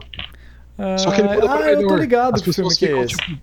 [1.00, 3.06] Só que ele muda pra ah, eu tô ligado As que filme pessoas que é
[3.06, 3.42] tipo,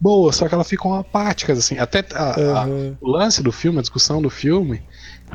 [0.00, 1.78] boas, só que elas ficam apáticas, assim.
[1.78, 2.96] Até a- a- Aham.
[3.00, 4.82] o lance do filme, a discussão do filme,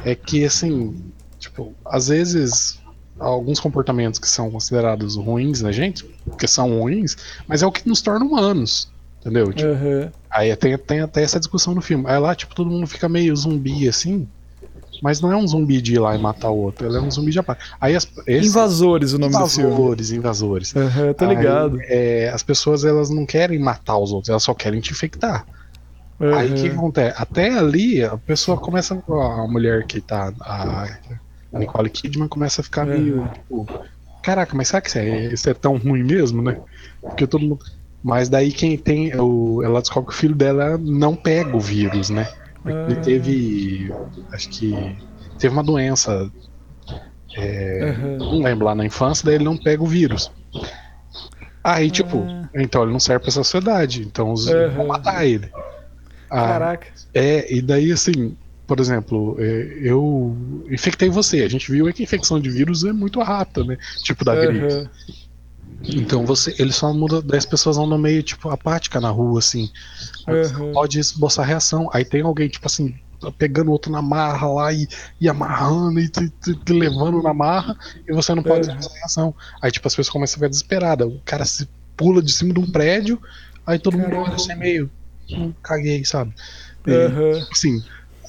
[0.06, 2.80] é que, assim, tipo, às vezes
[3.20, 6.06] alguns comportamentos que são considerados ruins na gente,
[6.38, 7.16] que são ruins,
[7.48, 8.90] mas é o que nos torna humanos,
[9.22, 9.52] entendeu?
[9.54, 10.12] Tipo, Aham.
[10.32, 12.06] Aí tem, tem até essa discussão no filme.
[12.08, 14.28] Aí lá, tipo, todo mundo fica meio zumbi, assim,
[15.02, 17.12] mas não é um zumbi de ir lá e matar o outro, ele é um
[17.12, 17.70] zumbi de apático.
[17.80, 19.70] Aí as, esse- Invasores, o nome do filme.
[19.70, 20.74] invasores, invasores.
[21.18, 21.78] Tô Aí, ligado.
[21.84, 25.46] é, as pessoas elas não querem matar os outros, elas só querem te infectar.
[26.20, 27.22] Aí o que, acontece?
[27.22, 28.94] Até ali a pessoa começa.
[28.96, 30.32] A mulher que tá.
[30.42, 30.88] A,
[31.54, 33.18] a Nicole Kidman começa a ficar meio.
[33.22, 33.28] Uhum.
[33.28, 33.70] Tipo,
[34.22, 36.58] Caraca, mas será que isso é, isso é tão ruim mesmo, né?
[37.10, 37.60] Porque todo mundo.
[38.02, 39.14] Mas daí quem tem.
[39.20, 42.28] O, ela descobre que o filho dela não pega o vírus, né?
[42.66, 43.02] Ele Ah.
[43.02, 43.94] teve.
[44.32, 44.98] Acho que.
[45.38, 46.32] Teve uma doença.
[47.82, 48.18] Aham.
[48.20, 50.32] Não lembro lá na infância, daí ele não pega o vírus.
[51.64, 52.26] Aí, tipo,
[52.56, 54.02] então ele não serve pra sociedade.
[54.02, 54.70] Então os Aham.
[54.70, 55.50] vão matar ele.
[56.30, 56.88] Ah, Caraca.
[57.14, 58.36] é, e daí assim,
[58.68, 61.44] por exemplo, é, eu infectei você.
[61.44, 63.78] A gente viu que a infecção de vírus é muito rápida, né?
[64.04, 64.74] Tipo da gripe.
[64.74, 64.92] Aham.
[65.96, 69.70] Então você, ele só muda, daí as pessoas andam meio tipo apática na rua, assim.
[70.28, 70.74] Aham.
[70.74, 71.90] Pode esboçar reação.
[71.94, 72.96] Aí tem alguém, tipo assim,
[73.38, 74.88] pegando outro na marra lá e,
[75.20, 77.76] e amarrando e te, te- te levando na marra
[78.08, 78.70] e você não pode Aham.
[78.70, 79.36] esboçar reação.
[79.62, 81.08] Aí tipo, as pessoas começam a ficar desesperadas.
[81.08, 83.22] O cara se pula de cima de um prédio,
[83.66, 84.30] aí todo mundo Caramba.
[84.30, 84.92] olha assim meio.
[85.36, 86.34] "Hum, caguei, sabe?
[86.88, 87.40] E, Aham.
[87.40, 87.84] tipo assim,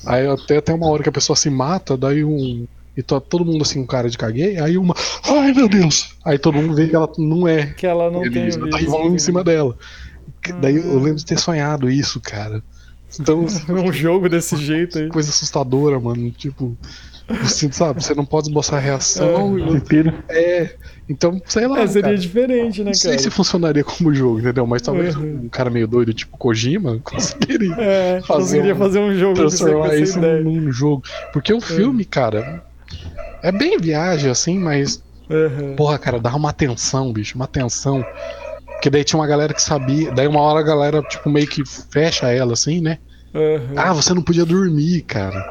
[0.06, 2.66] aí até tem uma hora que a pessoa se mata, daí um.
[2.96, 4.94] E tá todo mundo assim, um cara de caguei, aí uma.
[5.24, 6.14] Ai meu Deus!
[6.24, 7.66] Aí todo mundo vê que ela não é.
[7.66, 9.76] Que ela não tem o alienígena, tá voando em cima dela.
[10.40, 12.62] Que- Daí eu lembro de ter sonhado isso, cara.
[13.18, 15.08] Então, Um jogo desse jeito aí.
[15.08, 16.30] coisa assustadora, mano.
[16.30, 16.76] Tipo,
[17.28, 19.58] você sabe, você não pode esboçar reação.
[19.58, 20.12] e- Pepino.
[20.28, 20.70] É.
[21.08, 21.80] Então, sei lá.
[21.80, 22.18] É, seria cara.
[22.18, 23.22] diferente, né, Não sei cara?
[23.22, 24.66] se funcionaria como jogo, entendeu?
[24.66, 25.42] Mas talvez Uhum.
[25.44, 29.96] um cara meio doido, tipo Kojima, conseguiria É, fazer conseguiria um- fazer um jogo transformar
[29.96, 31.02] isso num, num jogo.
[31.32, 32.46] Porque o filme, cara,
[33.42, 35.00] é bem viagem, assim, mas,
[35.30, 35.76] Aham.
[35.76, 38.04] porra, cara, dá uma atenção, bicho, uma atenção.
[38.74, 41.62] Porque daí tinha uma galera que sabia, daí uma hora a galera, tipo, meio que
[41.92, 42.98] fecha ela, assim, né?
[43.34, 43.74] Aham.
[43.76, 45.44] Ah, você não podia dormir, cara.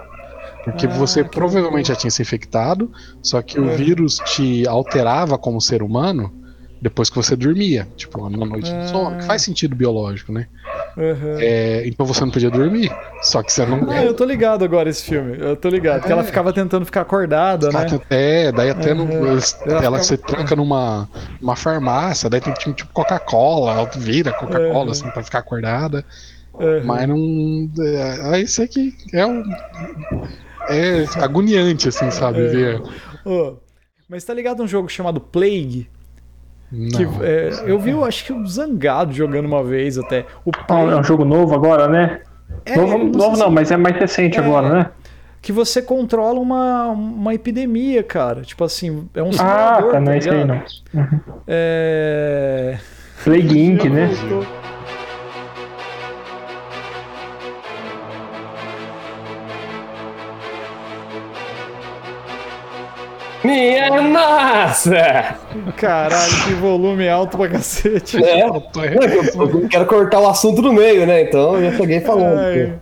[0.64, 2.92] Porque Ah, você que provavelmente já tinha se infectado,
[3.22, 3.76] só que o É.
[3.76, 6.32] vírus te alterava como ser humano
[6.82, 7.88] depois que você dormia.
[7.98, 9.28] Tipo, uma noite de sono, que Ah.
[9.28, 10.48] faz sentido biológico, né?
[10.96, 11.38] Uhum.
[11.40, 12.92] É, então você não podia dormir.
[13.24, 13.90] Só que você não.
[13.90, 15.38] Ah, eu tô ligado agora esse filme.
[15.40, 16.04] Eu tô ligado.
[16.04, 17.86] Que ela ficava tentando ficar acordada, né?
[18.10, 19.32] É, daí até no- Uhum.
[19.32, 21.10] eles- Ela ela ficava- se tranca numa,
[21.42, 24.92] numa farmácia, daí tem tipo, tipo Coca-Cola, ela vira Coca-Cola Uhum.
[24.92, 26.06] assim pra ficar acordada.
[26.54, 26.82] Uhum.
[26.86, 27.70] Mas não.
[27.84, 29.44] É, aí isso aqui é um.
[30.70, 32.40] É agoniante, assim, sabe?
[32.46, 32.48] É.
[32.48, 32.82] Ver.
[33.26, 33.58] Ô,
[34.10, 35.90] mas tá ligado um jogo chamado Plague?
[36.70, 37.24] Que, Não.
[37.24, 40.26] é, eu vi, eu acho que o Zangado jogando uma vez até.
[40.44, 42.22] O Ah, É um jogo novo agora, né?
[42.66, 44.42] É, novo não novo não, mas é mais recente É.
[44.42, 44.90] agora, né?
[45.42, 48.44] que você controla uma, uma epidemia, cara.
[48.44, 50.62] Tipo assim, é um Ah, simulador, tá, não é esse aí não.
[51.46, 52.78] É...
[53.26, 54.08] Plague Inc, né?
[54.08, 54.63] Voltou.
[63.44, 65.36] Minha nossa!
[65.76, 68.24] Caralho, que volume alto pra cacete.
[68.24, 71.24] É, Eu quero cortar o assunto no meio, né?
[71.24, 72.40] Então eu já cheguei falando.
[72.40, 72.74] Ai.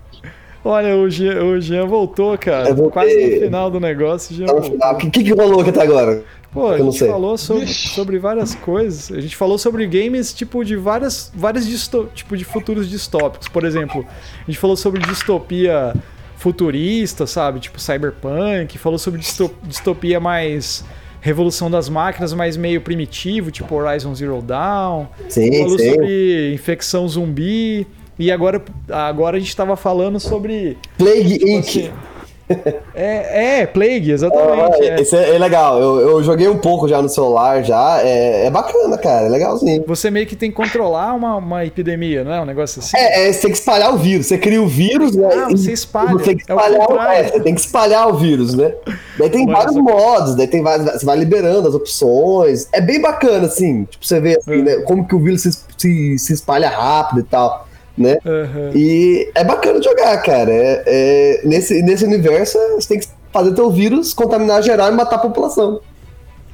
[0.64, 2.74] Olha, o Jean, o Jean voltou, cara.
[2.92, 4.78] Quase no final do negócio, o Jean Tá no voltou.
[4.80, 4.94] final.
[4.94, 6.24] O que, que que rolou aqui até agora?
[6.54, 7.08] Pô, a Eu não gente sei.
[7.08, 9.12] falou sobre, sobre várias coisas.
[9.18, 13.48] A gente falou sobre games, tipo, de várias, várias disto, tipo, de futuros distópicos.
[13.48, 15.94] Por exemplo, a gente falou sobre distopia
[16.42, 17.60] futurista, sabe?
[17.60, 18.78] Tipo, cyberpunk.
[18.80, 20.84] Falou sobre disto- distopia mais
[21.22, 25.06] revolução das máquinas, mas meio primitivo, tipo Horizon Zero Dawn.
[25.30, 25.92] Sim, falou sim.
[25.92, 27.86] sobre infecção zumbi.
[28.18, 30.78] E agora, agora a gente tava falando sobre...
[30.98, 31.60] Plague tipo Inc.
[31.68, 31.92] assim,
[32.94, 34.82] é, é, Plague, exatamente.
[34.82, 35.02] Ah, é.
[35.02, 35.80] Esse é, é legal.
[35.80, 38.02] Eu, eu joguei um pouco já no celular, já.
[38.02, 39.26] É, é bacana, cara.
[39.26, 39.84] É legalzinho.
[39.88, 42.42] Você meio que tem que controlar uma, uma epidemia, não é?
[42.42, 42.98] Um negócio assim.
[42.98, 44.28] É, é, você tem que espalhar o vírus.
[44.28, 45.30] Você cria o vírus, né?
[45.34, 46.12] Ah, você espalha.
[46.12, 48.74] Você tem que É espalhar, o, é, você tem que espalhar o vírus, né?
[49.18, 52.68] Daí tem Olha vários modos, daí tem vários, você vai liberando as opções.
[52.72, 53.86] É bem bacana, assim.
[53.86, 54.62] Tipo, você vê assim, É.
[54.62, 57.68] né, como que o vírus se, se, se espalha rápido e tal,
[58.02, 58.18] né?
[58.26, 58.72] Aham.
[58.76, 60.52] E é bacana de jogar, cara.
[60.52, 65.18] É, é- nesse, nesse universo, você tem que fazer teu vírus contaminar geral e matar
[65.18, 65.80] a população.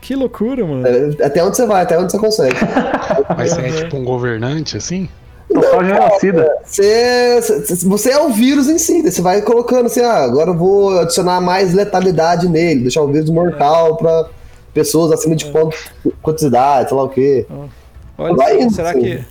[0.01, 0.87] Que loucura, mano.
[0.87, 2.55] É, até onde você vai, até onde você consegue.
[3.35, 5.09] Mas você é tipo um governante, assim?
[5.51, 6.57] Total genocida.
[6.63, 7.39] Você,
[7.85, 10.99] você é o vírus em si, daí você vai colocando assim, ah, agora eu vou
[10.99, 14.27] adicionar mais letalidade nele, deixar o vírus mortal pra
[14.73, 15.77] pessoas acima de quanto,
[16.21, 17.45] quantidade, sei lá o quê.
[18.17, 18.99] Olha, vai indo, será sim.
[18.99, 19.25] que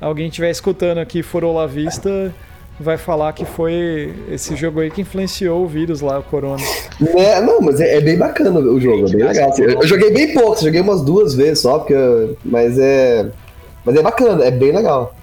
[0.00, 2.32] alguém estiver escutando aqui for La Vista
[2.78, 6.62] vai falar que foi esse jogo aí que influenciou o vírus lá, o corona.
[7.16, 9.50] É, não, mas é, é bem bacana o jogo, é bem legal.
[9.58, 13.30] Eu, eu joguei bem pouco, joguei umas duas vezes só, porque, eu- mas é.
[13.84, 15.14] Mas é bacana, é bem legal.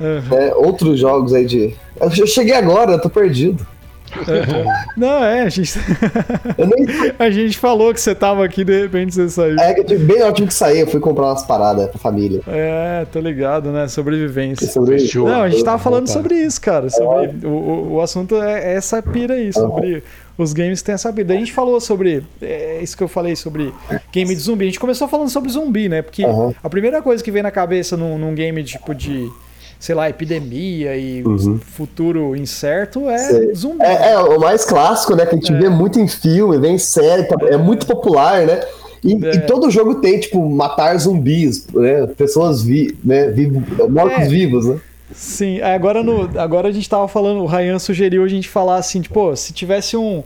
[0.00, 0.36] Aham.
[0.36, 1.74] É, outros jogos aí de.
[2.00, 3.66] Eu cheguei agora, eu tô perdido.
[4.96, 5.72] Não, é, a gente,
[6.58, 6.86] Eu nem.
[7.18, 9.58] a gente falou que você tava aqui de repente você saiu.
[9.58, 11.98] É que eu tive bem na hora que sair, eu fui comprar umas paradas pra
[11.98, 12.40] família.
[12.46, 13.88] É, tô ligado, né?
[13.88, 14.66] Sobrevivência.
[14.66, 15.06] Sobre isso.
[15.06, 15.28] Fechou.
[15.28, 16.88] Não, a gente tava falando sobre isso, cara.
[16.90, 20.02] Sobre, o, o, o assunto é essa pira aí, sobre
[20.36, 21.34] os games que tem essa pira.
[21.34, 22.24] A gente falou sobre.
[22.40, 23.72] É isso que eu falei sobre
[24.12, 24.64] game de zumbi.
[24.64, 26.02] A gente começou falando sobre zumbi, né?
[26.02, 26.54] Porque Aham.
[26.62, 29.30] a primeira coisa que vem na cabeça num, num game tipo de.
[29.82, 31.24] Sei lá, epidemia e
[31.74, 33.52] futuro incerto é Sei.
[33.52, 33.82] zumbi.
[33.84, 35.26] É, é o mais clássico, né?
[35.26, 38.60] Que a gente vê muito em filme, vem em série, tá- é, muito popular, né?
[39.02, 39.30] E, É.
[39.34, 42.06] e todo jogo tem, tipo, matar zumbis, né?
[42.16, 43.26] Pessoas vi, né?
[43.32, 43.60] vivo-
[43.90, 44.28] mortos É.
[44.28, 44.78] vivos, né?
[45.12, 49.00] Sim, agora, no, agora a gente tava falando, o Ryan sugeriu a gente falar assim,
[49.00, 50.22] tipo, se tivesse um,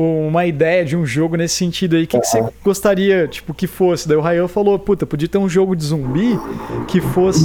[0.00, 3.66] uma ideia de um jogo nesse sentido aí, o que, que você gostaria, tipo, que
[3.66, 4.08] fosse?
[4.08, 6.38] Daí o Ryan falou, puta, podia ter um jogo de zumbi
[6.88, 7.44] que fosse.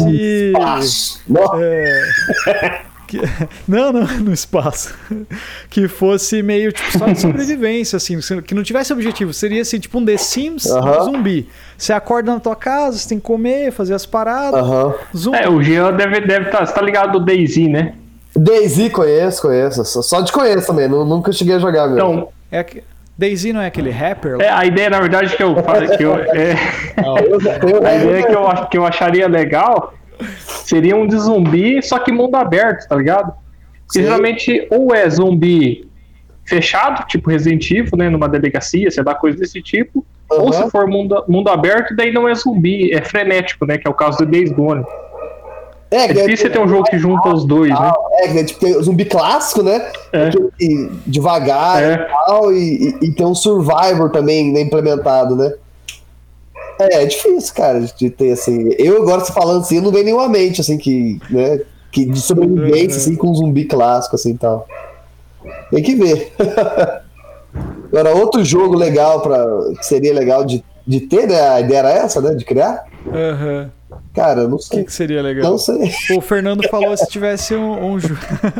[0.52, 1.22] Espaço.
[1.28, 3.22] Nossa, É, que-
[3.68, 4.94] não, não, no espaço.
[5.70, 9.34] Que fosse meio tipo só de sobrevivência, assim, que não tivesse objetivo.
[9.34, 10.64] Seria assim, tipo um The Sims
[11.04, 11.50] zumbi.
[11.78, 14.60] Você acorda na tua casa, você tem que comer, fazer as paradas.
[14.62, 14.94] Aham.
[15.16, 15.38] Zumbi.
[15.38, 16.28] É, o Jean deve estar.
[16.28, 17.94] Deve tá, você tá ligado do Daisy, né?
[18.38, 19.84] Daisy conheço, conheço.
[19.86, 21.96] Só- Só de conheço também, nu- nunca cheguei a jogar mesmo.
[21.98, 22.84] Então, É que...
[23.18, 24.38] Daisy não é aquele rapper?
[24.38, 24.44] lá?
[24.44, 26.16] é, a ideia, na verdade, que eu falei que eu.
[26.16, 26.54] é,
[27.88, 29.94] a ideia que eu, que eu acharia legal
[30.40, 33.34] seria um de zumbi, só que mundo aberto, tá ligado?
[33.86, 34.04] Porque Sim.
[34.04, 35.88] geralmente ou é zumbi
[36.46, 38.10] fechado, tipo Resident Evil, né?
[38.10, 40.06] Numa delegacia, sei lá, coisa desse tipo.
[40.30, 40.64] Ou Aham.
[40.64, 43.78] se for mundo, mundo aberto, daí não é zumbi, é frenético, né?
[43.78, 44.84] Que é o caso do Days Gone.
[45.92, 47.92] É que difícil você ter um jogo que junta os dois, né?
[48.20, 49.92] É, que é tipo, tem o zumbi clássico, né?
[50.12, 50.30] É.
[50.30, 51.94] Que- devagar É.
[51.94, 52.58] e tal, e,
[53.02, 55.54] e- e tem um Survivor também né, implementado, né?
[56.80, 58.70] É, é difícil, cara, de ter assim.
[58.78, 61.62] Eu agora se falando assim, eu não vejo nenhuma mente, assim, que, né?
[61.92, 64.68] Que de sobrevivência, assim, com um zumbi clássico, assim e tal.
[65.72, 66.34] Tem que ver.
[67.92, 69.46] agora, outro jogo legal para
[69.80, 71.40] que seria legal de, de ter, né?
[71.50, 72.34] A ideia era essa, né?
[72.36, 72.84] De criar.
[73.08, 73.72] Aham.
[74.14, 74.80] Cara, eu não O sei.
[74.80, 75.52] que, que seria legal?
[75.52, 75.92] Não sei.
[76.18, 78.18] O Fernando falou se tivesse um, um jo-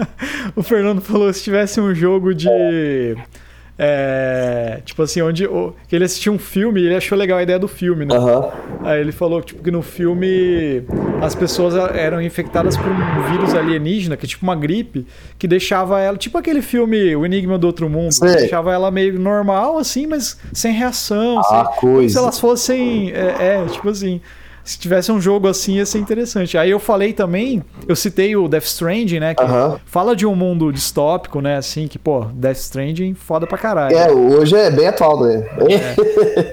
[0.56, 2.48] o Fernando falou se tivesse um jogo de
[3.78, 7.44] é, tipo assim, onde o- que ele assistiu um filme e ele achou legal a
[7.44, 8.16] ideia do filme, né?
[8.16, 8.50] Aham.
[8.84, 10.84] Aí ele falou tipo, que no filme
[11.22, 15.06] as pessoas eram infectadas por um vírus alienígena, que é tipo uma gripe,
[15.38, 19.78] que deixava ela, tipo aquele filme O Enigma do Outro Mundo, deixava ela meio normal,
[19.78, 22.20] assim, mas sem reação, Ah, sem, como se coisa.
[22.20, 23.12] elas fossem.
[23.12, 24.22] É, é, tipo assim.
[24.66, 26.58] Se tivesse um jogo assim, ia ser interessante.
[26.58, 29.36] Aí eu falei também, eu citei o Death Stranding, né?
[29.36, 29.80] Que Aham.
[29.86, 31.56] fala de um mundo distópico, né?
[31.56, 33.96] Assim, que, pô, Death Stranding foda pra caralho.
[33.96, 35.48] É, hoje é bem atual, né?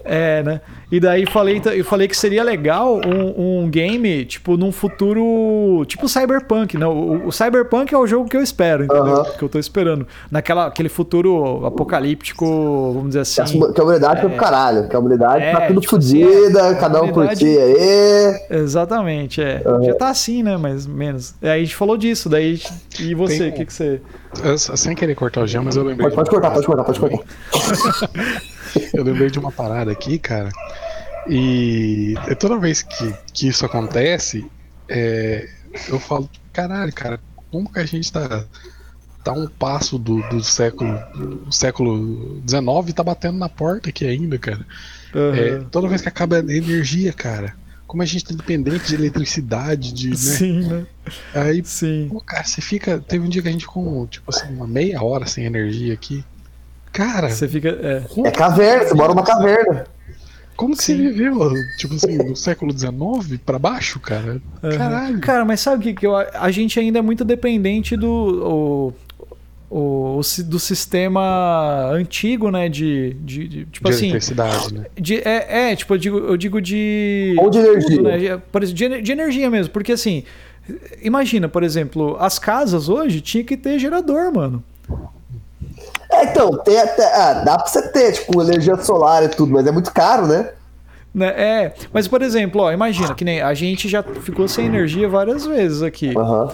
[0.04, 0.60] É, né?
[0.93, 5.82] E daí falei, eu falei que seria legal um, um game, tipo, num futuro.
[5.86, 6.86] Tipo Cyberpunk, né?
[6.86, 9.03] O, o Cyberpunk é o jogo que eu espero, entendeu?
[9.07, 9.24] Aham.
[9.38, 10.07] Que eu tô esperando.
[10.30, 12.45] Naquela, aquele futuro apocalíptico,
[12.93, 13.59] vamos dizer assim.
[13.72, 14.86] que a humanidade foi pro caralho.
[14.86, 18.40] Que a humanidade É, tá tudo tipo assim, fodida, é, cada um humanidade- curtir aí.
[18.51, 19.62] Exatamente, é.
[19.84, 20.59] Já tá assim, né?
[20.59, 21.34] Mais menos.
[21.40, 22.61] Aí a gente falou disso, daí.
[23.01, 23.99] E você, Tem o que, que você.
[24.45, 26.11] Eu, sem querer cortar o Jean, mas eu lembrei.
[26.11, 27.24] Pode, pode cortar, pode cortar, pode cortar.
[28.97, 30.51] Eu lembrei de uma parada aqui, cara.
[31.28, 34.45] E é toda vez que, que isso acontece,
[34.88, 35.49] é,
[35.88, 37.20] eu falo, caralho, cara,
[37.51, 38.45] como que a gente tá,
[39.22, 44.05] tá um passo do, do século do século XIX e tá batendo na porta aqui
[44.05, 44.66] ainda, cara.
[45.14, 45.68] É, Aham.
[45.70, 47.55] toda vez que acaba a energia, cara.
[47.86, 50.16] Como a gente tá dependente de eletricidade, de, né?
[50.16, 50.86] Sim, né?
[51.34, 52.09] Aí, Sim.
[52.11, 52.99] pô, cara, você fica.
[52.99, 56.24] Teve um dia que a gente ficou, tipo assim, uma meia hora sem energia aqui.
[56.93, 57.68] Cara, Você fica.
[57.68, 58.03] É.
[58.26, 59.86] É caverna, você mora numa caverna.
[60.57, 61.34] como que você viveu,
[61.78, 64.40] tipo assim, do século XIX pra baixo, cara?
[64.62, 64.76] Aham.
[64.76, 65.20] Caralho.
[65.20, 68.93] Cara, mas sabe o que, que eu, a gente ainda é muito dependente do.
[69.70, 72.68] O, o, do sistema antigo, né?
[72.68, 73.14] De.
[73.20, 74.05] de, de- tipo de assim.
[74.11, 74.84] eletricidade, né?
[74.95, 77.34] De, é, é, tipo, eu digo, eu digo de.
[77.38, 78.03] Ou de energia.
[78.36, 78.43] né?
[78.53, 79.72] Por exemplo, de, de energia mesmo.
[79.72, 80.24] Porque assim,
[81.03, 84.62] imagina, por exemplo, as casas hoje tinha que ter gerador, mano.
[86.12, 87.04] É, então, tem até.
[87.14, 90.50] Ah, dá pra você ter, tipo, energia solar e tudo, mas é muito caro, né?
[91.14, 91.26] Né?
[91.36, 95.44] É, mas por exemplo, ó, imagina que nem a gente já ficou sem energia várias
[95.44, 96.16] vezes aqui.
[96.16, 96.50] Aham.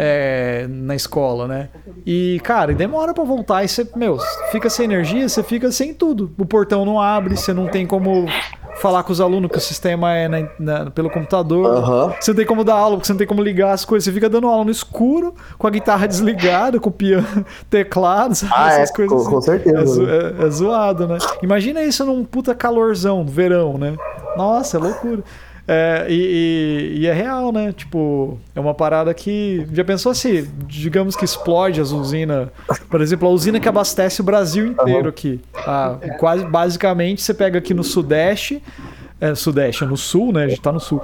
[0.00, 1.68] É, na escola, né?
[2.06, 3.64] E, cara, demora pra voltar.
[3.64, 4.16] E você, meu,
[4.52, 6.30] fica sem energia, você fica sem tudo.
[6.38, 8.26] O portão não abre, você não tem como
[8.76, 11.66] falar com os alunos que o sistema é na- na- pelo computador.
[11.78, 12.14] Aham.
[12.20, 14.04] Você não tem como dar aula, porque você não tem como ligar as coisas.
[14.04, 17.26] Você fica dando aula no escuro, com a guitarra desligada, com o piano,
[17.68, 18.52] teclado, sabe?
[18.54, 19.30] Ah, é, essas coisas com- assim.
[19.34, 20.12] com certeza, É, zo- né?
[20.42, 21.18] é- é zoado, né?
[21.42, 23.96] Imagina isso num puta calorzão, verão, né?
[24.36, 25.24] Nossa, é loucura.
[25.70, 27.72] É, e, e- e é real, né?
[27.72, 29.66] Tipo, é uma parada que.
[29.70, 32.48] Já pensou se, digamos que explode as usinas.
[32.90, 35.38] Por exemplo, a usina que abastece o Brasil inteiro aqui.
[35.54, 38.62] Ah, quase, basicamente, você pega aqui no Sudeste.
[39.20, 40.44] É, Sudeste, é no Sul, né?
[40.44, 41.02] A gente tá no Sul.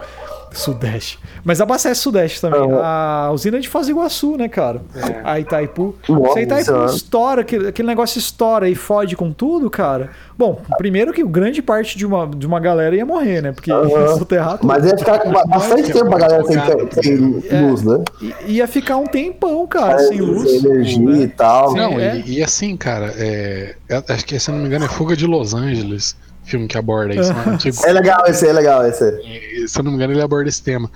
[0.59, 1.19] Sudeste.
[1.45, 2.61] Mas abastece Sudeste também.
[2.83, 4.81] A usina é de Foz do Iguaçu, né, cara?
[5.25, 5.95] A Itaipu.
[6.09, 10.11] Nossa Se a Itaipu estoura, aquele, aquele negócio estoura e fode com tudo, cara.
[10.37, 13.53] Bom, primeiro que grande parte de uma, de uma galera ia morrer, né?
[13.53, 14.67] Porque ia soterrar tudo.
[14.67, 17.61] Mas ia ficar bastante tempo pra galera sem, sem É.
[17.61, 18.05] luz, né?
[18.47, 20.49] Ia ficar um tempão, cara, É, sem luz.
[20.51, 21.19] Sem energia né?
[21.23, 21.75] e tal.
[21.75, 22.19] Não, é.
[22.27, 25.17] e, e assim, cara, é, é- acho que se eu não me engano é Fuga
[25.17, 27.45] de Los Angeles, filme que aborda isso, né?
[27.47, 27.77] Antigo.
[27.85, 29.05] É legal esse, é legal esse.
[29.23, 30.91] E, se eu não me engano, ele aborda esse tema.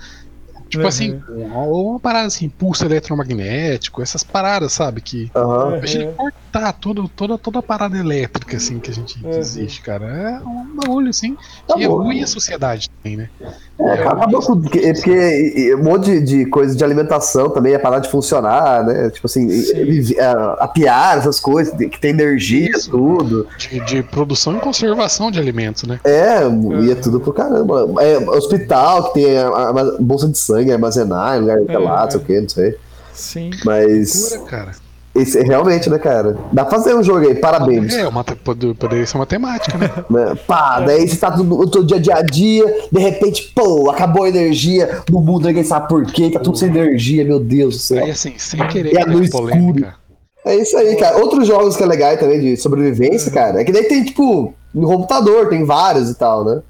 [0.69, 0.87] Tipo Uhum.
[0.87, 5.01] assim, uma, uma parada assim, pulso eletromagnético, essas paradas, sabe?
[5.01, 5.77] Que Aham.
[5.77, 9.31] Imagina cortar toda, toda, toda a parada elétrica assim que a gente Uhum.
[9.31, 10.05] existe, cara.
[10.05, 11.35] É um bagulho assim
[11.67, 12.03] Tá que é bom.
[12.03, 13.29] ruim a sociedade também, né?
[13.79, 14.59] É, acabou com.
[14.61, 19.09] Porque, porque um monte de, de coisa de alimentação também ia parar de funcionar, né?
[19.09, 19.85] Tipo assim, Sim.
[19.85, 22.91] vivi- a, a piar, essas coisas, que tem energia, Isso.
[22.91, 23.47] tudo.
[23.57, 25.97] De, de produção e conservação de alimentos, né?
[26.03, 26.41] É,
[26.83, 27.87] ia tudo pro caramba.
[28.03, 31.77] É, hospital, que tem a, a- a bolsa de sangue, armazenar, em lugar de É,
[31.77, 32.03] lá, é.
[32.03, 32.75] não sei o que, não sei.
[33.13, 33.51] Sim.
[33.65, 34.35] Mas.
[34.35, 34.89] Cura, cara.
[35.15, 36.37] Esse, realmente, né, cara?
[36.53, 37.93] Dá pra fazer um jogo aí, parabéns.
[37.95, 39.89] É, uma, poderia ser uma temática, né?
[40.09, 40.35] né?
[40.47, 44.23] Pá, daí você tá tudo no teu dia, dia a dia, de repente, pô, acabou
[44.23, 47.81] a energia no mundo, ninguém sabe por quê, tá tudo sem energia, meu Deus do
[47.81, 48.03] céu.
[48.03, 49.95] Aí assim, sem querer E a luz polêmica.
[50.45, 51.17] É isso aí, cara.
[51.17, 54.87] Outros jogos que é legal também de sobrevivência, cara, é que daí tem, tipo, no
[54.87, 56.61] computador, tem vários e tal, né?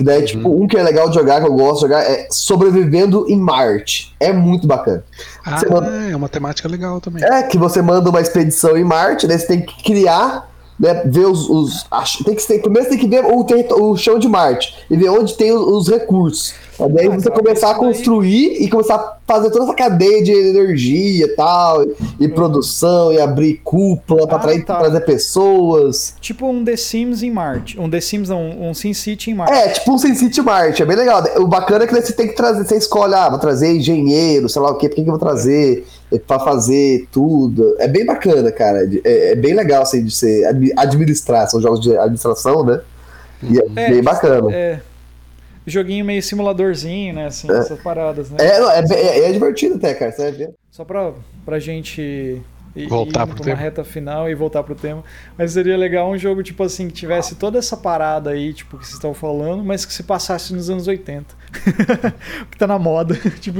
[0.00, 2.26] Que daí, tipo, um que é legal de jogar, que eu gosto de jogar, é
[2.30, 4.14] Sobrevivendo em Marte.
[4.18, 5.04] É muito bacana.
[5.44, 7.22] Ah, Você manda- é uma temática legal também.
[7.22, 11.26] É que você manda uma expedição em Marte, daí você tem que criar, né, ver
[11.26, 11.50] os...
[11.50, 14.74] os ach- tem que, tem, primeiro você tem que ver o, o chão de Marte
[14.90, 16.54] e ver onde tem os, os recursos.
[16.80, 20.22] É daí Ah, você cara, começar a construir e começar a fazer toda essa cadeia
[20.22, 21.84] de energia e tal,
[22.18, 24.78] e produção, e abrir cúpula pra Ah, atrair, tá.
[24.78, 26.14] trazer pessoas.
[26.20, 27.78] Tipo um The Sims em Marte.
[27.80, 29.52] Um The Sims, não, um SimCity em Marte.
[29.52, 31.22] É, tipo um SimCity Marte, é bem legal.
[31.38, 34.62] O bacana é que você tem que trazer, você escolhe, ah, vou trazer engenheiro, sei
[34.62, 35.86] lá o quê, por que, que eu vou trazer
[36.26, 37.76] pra fazer tudo.
[37.78, 38.88] É bem bacana, cara.
[39.04, 42.80] É, é bem legal, assim, de você admi- administrar, são jogos de administração, né?
[43.42, 44.52] E é, É, bem bacana.
[44.52, 44.80] É.
[45.70, 47.26] Joguinho meio simuladorzinho, né?
[47.26, 48.36] Assim, essas paradas, né?
[48.40, 50.50] É, é, é- é divertido até, cara, você vai ver.
[50.70, 51.12] Só pra,
[51.44, 52.40] pra gente
[52.76, 53.50] ir, Voltar tema.
[53.50, 55.02] uma reta final e voltar pro tema.
[55.36, 58.84] Mas seria legal um jogo, tipo assim, que tivesse toda essa parada aí, tipo, que
[58.84, 61.34] vocês estão falando, mas que se passasse nos anos 80.
[62.50, 63.16] que tá na moda.
[63.40, 63.58] tipo,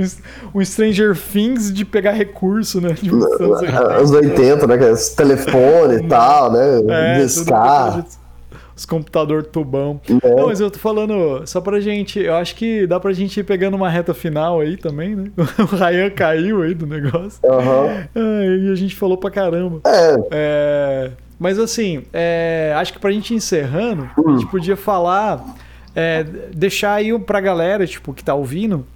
[0.55, 2.95] um Stranger Things de pegar recurso, né?
[2.95, 3.79] Tipo, nos anos 80.
[3.95, 4.79] Anos 80, né?
[4.79, 6.81] que é os telefone e tal, né?
[6.89, 8.05] É, aquilo,
[8.81, 10.01] Os computador tubão.
[10.09, 10.35] É.
[10.35, 12.19] Não, mas eu tô falando só pra gente.
[12.19, 15.25] Eu acho que dá pra gente ir pegando uma reta final aí também, né?
[15.71, 17.39] O Ryan caiu aí do negócio.
[17.45, 18.09] Aham.
[18.15, 19.83] Ai, e a gente falou pra caramba.
[19.87, 25.45] É, É, mas assim, é, acho que pra gente ir encerrando, a gente podia falar,
[25.95, 26.25] é,
[26.55, 28.87] deixar aí pra galera, tipo, que tá ouvindo,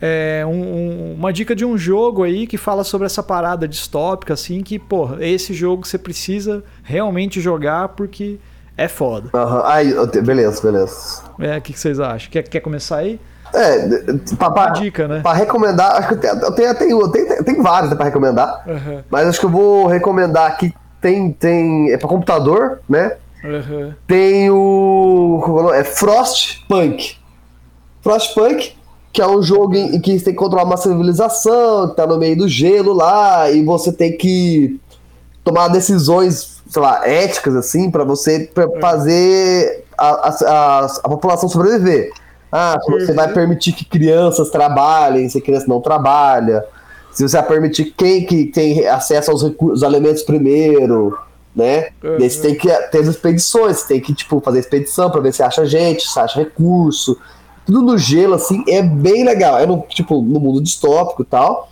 [0.00, 4.34] é, um- um- uma dica de um jogo aí que fala sobre essa parada distópica,
[4.34, 8.38] assim, que, pô, esse jogo você precisa realmente jogar porque
[8.76, 9.30] é foda.
[9.34, 9.62] aham.
[9.64, 11.22] Aí, beleza, beleza.
[11.38, 12.30] É, o que, que vocês acham?
[12.30, 13.20] Quer, quer começar aí?
[13.52, 13.88] É,
[14.36, 15.20] pra, pra, dica, né?
[15.20, 17.96] pra recomendar, acho que eu tenho, eu tenho, eu tenho, eu tenho, tem vários né,
[17.96, 20.74] pra recomendar, Aham, mas acho que eu vou recomendar aqui.
[21.00, 23.16] Tem, tem, é pra computador, né?
[23.44, 23.94] aham.
[24.06, 25.40] Tem o.
[25.44, 25.80] como é?
[25.80, 27.16] É Frostpunk.
[28.02, 28.74] Frostpunk,
[29.12, 32.06] que é um jogo em, em que você tem que controlar uma civilização, que tá
[32.06, 34.80] no meio do gelo lá, e você tem que
[35.44, 42.12] tomar decisões, sei lá, éticas, assim, pra você pra fazer a, a, a, população sobreviver.
[42.50, 46.64] Ah, você vai permitir que crianças trabalhem, se a criança não trabalha,
[47.12, 51.18] se você vai permitir quem que tem acesso aos recursos, alimentos primeiro,
[51.54, 51.88] né?
[52.02, 52.18] Uhum.
[52.18, 55.20] E aí você tem que ter as expedições, você tem que, tipo, fazer expedição pra
[55.20, 57.18] ver se acha gente, se acha recurso.
[57.66, 59.58] Tudo no gelo, assim, é bem legal.
[59.58, 61.68] É no, tipo, no mundo distópico e tal.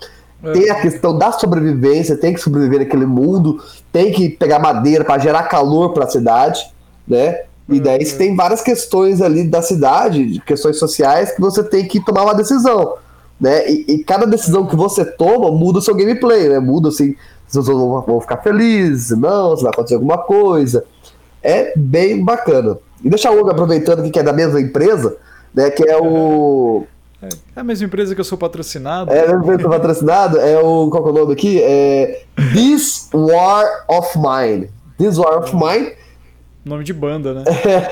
[0.52, 3.62] Tem a questão da sobrevivência, tem que sobreviver naquele mundo,
[3.92, 6.72] tem que pegar madeira para gerar calor para a cidade,
[7.06, 7.42] né?
[7.68, 12.04] E daí você tem várias questões ali da cidade, questões sociais, que você tem que
[12.04, 12.94] tomar uma decisão,
[13.40, 13.70] né?
[13.70, 16.58] E, e cada decisão que você toma muda o seu gameplay, né?
[16.58, 17.14] Muda assim,
[17.46, 20.84] se vocês vão, vão ficar felizes, não, se vai acontecer alguma coisa.
[21.42, 22.78] É bem bacana.
[23.04, 25.16] E deixa eu aproveitando aqui que é da mesma empresa,
[25.54, 25.70] né?
[25.70, 26.84] Que é o.
[27.22, 29.12] É a mesma empresa que eu sou patrocinado.
[29.12, 30.88] É, mesmo evento patrocinado, é o.
[30.90, 31.62] Qual que é o nome aqui?
[31.62, 34.68] É This War of Mine.
[34.98, 35.92] This War of Mine,
[36.64, 37.44] Nome de banda, né?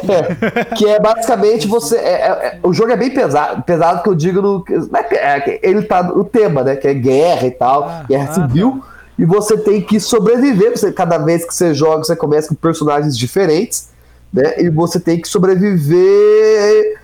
[0.78, 1.96] que é basicamente você.
[1.96, 4.64] é- é- é- o jogo é bem pesado, pesado que eu digo no.
[4.96, 6.76] é que- é que ele tá no tema, né?
[6.76, 8.82] Que é guerra e tal, Ah, guerra ah, civil.
[9.18, 10.70] E você tem que sobreviver.
[10.78, 13.90] Você, cada vez que você joga, você começa com personagens diferentes,
[14.32, 14.54] né?
[14.58, 16.99] E você tem que sobreviver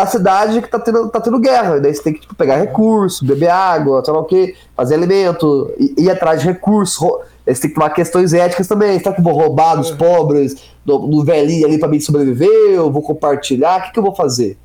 [0.00, 1.80] na cidade que tá tendo, tá tendo guerra.
[1.80, 5.72] Daí você tem que tipo, pegar recurso, beber água, sei lá o quê, fazer alimento,
[5.78, 6.96] ir, ir atrás de recursos.
[6.96, 8.98] ro- Aí Você tem que tomar questões éticas também.
[8.98, 12.48] Será que eu vou roubar dos pobres, do, do velhinho ali pra mim sobreviver?
[12.72, 13.78] Eu vou compartilhar?
[13.78, 14.56] O que, que eu vou fazer?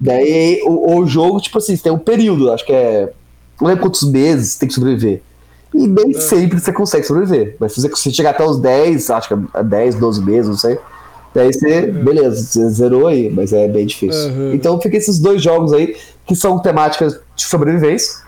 [0.00, 3.10] Daí o, o jogo, tipo assim, tem um período, acho que é.
[3.60, 5.22] Não lembro quantos meses tem que sobreviver.
[5.74, 7.56] E nem sempre você consegue sobreviver.
[7.58, 10.78] Mas se você chegar até os 10, acho que é 10, 12 meses, não sei.
[11.38, 14.28] Daí você, beleza, você zerou aí, mas é bem difícil.
[14.32, 14.54] Uhum.
[14.54, 15.94] Então fica esses dois jogos aí,
[16.26, 18.24] que são temáticas de sobrevivência,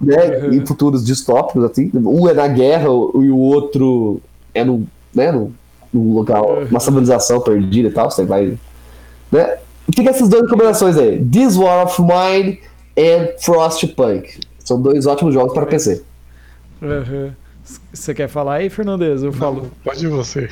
[0.00, 0.38] né?
[0.38, 0.52] Uhum.
[0.52, 1.90] Em futuros distópicos, assim.
[1.92, 2.88] Um é na guerra e
[3.28, 4.20] o outro
[4.54, 5.52] é no, né, no,
[5.92, 6.66] num local, Uhum.
[6.66, 8.08] uma civilização perdida e tal.
[8.08, 8.56] Você vai.
[9.32, 9.58] Né?
[9.92, 12.60] Fica essas duas combinações aí: This War of Mine
[12.96, 14.38] e Frostpunk.
[14.60, 16.04] São dois ótimos jogos para PC.
[16.80, 17.34] Aham.
[17.92, 19.24] Você quer falar aí, Fernandes?
[19.24, 19.72] Eu falo.
[19.82, 20.48] Pode você.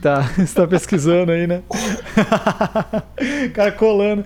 [0.00, 1.62] Tá, você tá pesquisando aí, né?
[3.52, 4.24] cara colando.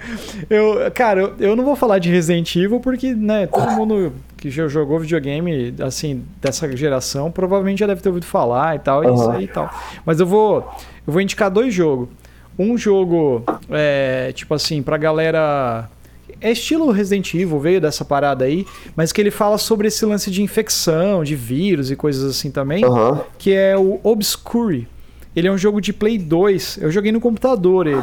[0.50, 4.50] Eu, cara, eu, eu não vou falar de Resident Evil porque, né, todo mundo que
[4.50, 9.12] já jogou videogame, assim, dessa geração, provavelmente já deve ter ouvido falar e tal, é
[9.12, 9.70] isso aí e tal.
[10.04, 10.68] Mas eu vou,
[11.06, 12.08] eu vou indicar dois jogos.
[12.58, 15.88] Um jogo, é, tipo assim, pra galera.
[16.40, 18.66] É estilo Resident Evil, veio dessa parada aí,
[18.96, 22.84] mas que ele fala sobre esse lance de infecção, de vírus e coisas assim também
[22.84, 23.20] Aham.
[23.38, 24.88] que é o Obscure.
[25.34, 26.78] Ele é um jogo de Play 2.
[26.82, 27.96] Eu joguei no computador ele.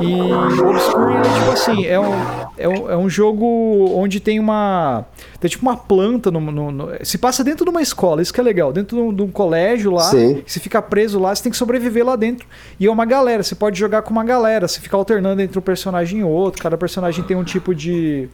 [0.00, 0.12] E
[0.60, 2.12] o Obscure é tipo assim, é um,
[2.58, 3.46] é um, é um jogo
[3.94, 5.04] onde tem uma.
[5.40, 8.40] Tem tipo uma planta no, no- no- Se passa dentro de uma escola, isso que
[8.40, 8.72] é legal.
[8.72, 10.02] Dentro de um, de um colégio lá.
[10.02, 10.42] Sim.
[10.46, 12.46] Você fica preso lá, você tem que sobreviver lá dentro.
[12.78, 15.62] E é uma galera, você pode jogar com uma galera, você fica alternando entre um
[15.62, 16.60] personagem e outro.
[16.62, 18.28] Cada personagem tem um tipo de.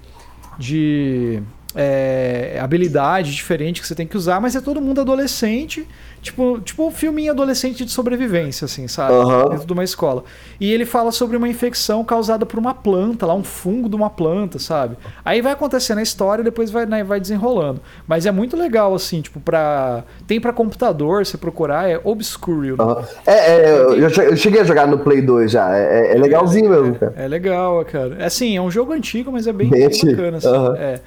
[0.59, 1.41] de.
[1.75, 5.87] É, habilidade diferente que você tem que usar, mas é todo mundo adolescente,
[6.23, 9.13] tipo, tipo um filminho adolescente de sobrevivência, assim, sabe?
[9.15, 9.49] Aham.
[9.51, 10.25] Dentro de uma escola.
[10.61, 14.09] E ele fala sobre uma infecção causada por uma planta, lá, um fungo de uma
[14.09, 14.97] planta, sabe?
[15.25, 17.81] Aí vai acontecendo a história e depois vai, né, vai desenrolando.
[18.07, 20.05] Mas é muito legal, assim, tipo, pra.
[20.27, 22.73] Tem pra computador, você procurar, é Obscure.
[22.73, 22.93] o nome.
[22.93, 23.05] Aham.
[23.27, 25.77] É, é, eu, eu che- eu cheguei a jogar no Play 2 já.
[25.77, 27.15] É, é- é legalzinho mesmo, cara.
[27.17, 28.17] É legal, cara.
[28.19, 30.49] É assim, é um jogo antigo, mas é bem, Bem bem bacana, assim.
[30.49, 30.77] Aham.
[30.77, 31.01] É.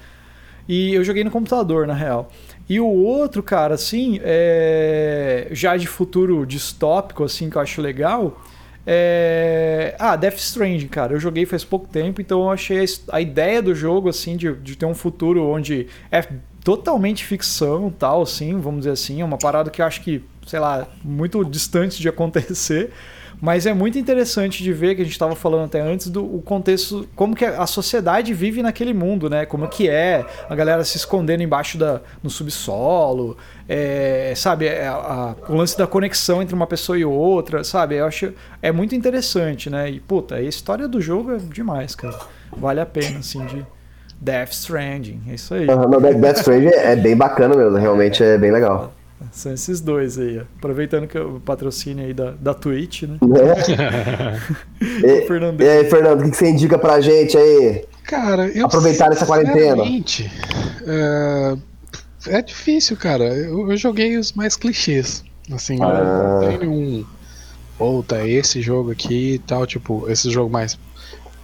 [0.67, 2.29] E eu joguei no computador, na real.
[2.69, 5.47] E o outro, cara, assim, é...
[5.51, 8.41] já de futuro distópico, assim, que eu acho legal.
[8.85, 9.95] É...
[9.97, 11.13] Ah, Death Stranding, cara.
[11.13, 14.75] Eu joguei faz pouco tempo, então eu achei a ideia do jogo, assim, de, de
[14.75, 16.27] ter um futuro onde é
[16.63, 19.21] totalmente ficção, tal, assim, vamos dizer assim.
[19.21, 22.91] É uma parada que eu acho que, sei lá, muito distante de acontecer.
[23.39, 26.41] Mas é muito interessante de ver que a gente estava falando até antes do o
[26.41, 29.45] contexto, como que a sociedade vive naquele mundo, né?
[29.45, 33.37] Como que é a galera se escondendo embaixo da no subsolo,
[33.69, 34.65] é, sabe?
[34.65, 37.95] É, a- a- o lance da conexão entre uma pessoa e outra, sabe?
[37.97, 39.89] Eu acho é muito interessante, né?
[39.91, 42.17] E puta, a história do jogo é demais, cara.
[42.57, 43.63] Vale a pena, assim, de
[44.19, 45.67] Death Stranding, é isso aí.
[45.67, 48.93] Não, Death Stranding é bem bacana mesmo, realmente é bem legal.
[49.31, 50.41] São esses dois aí, ó.
[50.57, 53.17] aproveitando que o patrocínio aí da, da Twitch, né?
[54.81, 55.61] E, Fernando.
[55.61, 57.85] e aí, Fernando, o que você indica pra gente aí?
[58.03, 59.83] Cara, eu Aproveitar essa quarentena.
[59.83, 60.31] sinceramente,
[60.85, 61.57] É,
[62.27, 63.23] é difícil, cara.
[63.25, 65.23] Eu, eu joguei os mais clichês.
[65.51, 66.39] Assim, eu Ah.
[66.41, 67.05] não tenho nenhum.
[67.77, 70.77] Puta, esse jogo aqui e tal, tipo, esse jogo mais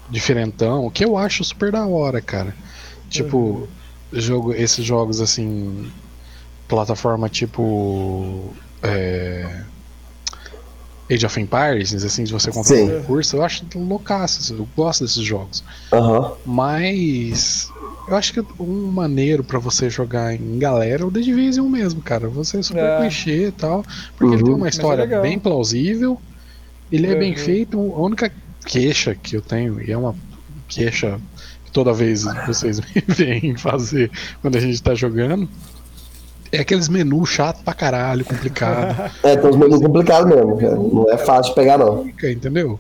[0.10, 2.56] diferentão, que eu acho super da hora, cara.
[3.10, 3.68] Tipo,
[4.12, 5.92] jogo, esses jogos assim.
[6.68, 8.54] Plataforma tipo.
[8.82, 9.64] É,
[11.12, 12.84] Age of Empires, assim, de você comprar Sim.
[12.84, 15.64] um recurso, eu acho loucaço, eu gosto desses jogos.
[15.92, 16.34] Aham.
[16.46, 17.70] Mas
[18.08, 22.02] eu acho que um maneiro pra você jogar em galera é o The Division mesmo,
[22.02, 22.28] cara.
[22.30, 22.98] Você é super É.
[22.98, 23.84] clichê e tal,
[24.18, 24.48] porque ele Uhum.
[24.48, 25.22] tem uma é história legal.
[25.22, 26.20] bem plausível,
[26.92, 27.38] ele é bem Uhum.
[27.38, 27.80] feito.
[27.80, 28.32] A única
[28.66, 30.16] queixa que eu tenho, e é uma
[30.68, 31.20] queixa
[31.66, 34.10] que toda vez vocês me veem fazer
[34.42, 35.48] quando a gente tá jogando,
[36.54, 39.12] é aqueles menus chato pra caralho, complicado.
[39.24, 40.76] É, tem uns menus complicados mesmo, cara.
[40.76, 42.08] Não é fácil de pegar, não.
[42.08, 42.80] Entendeu?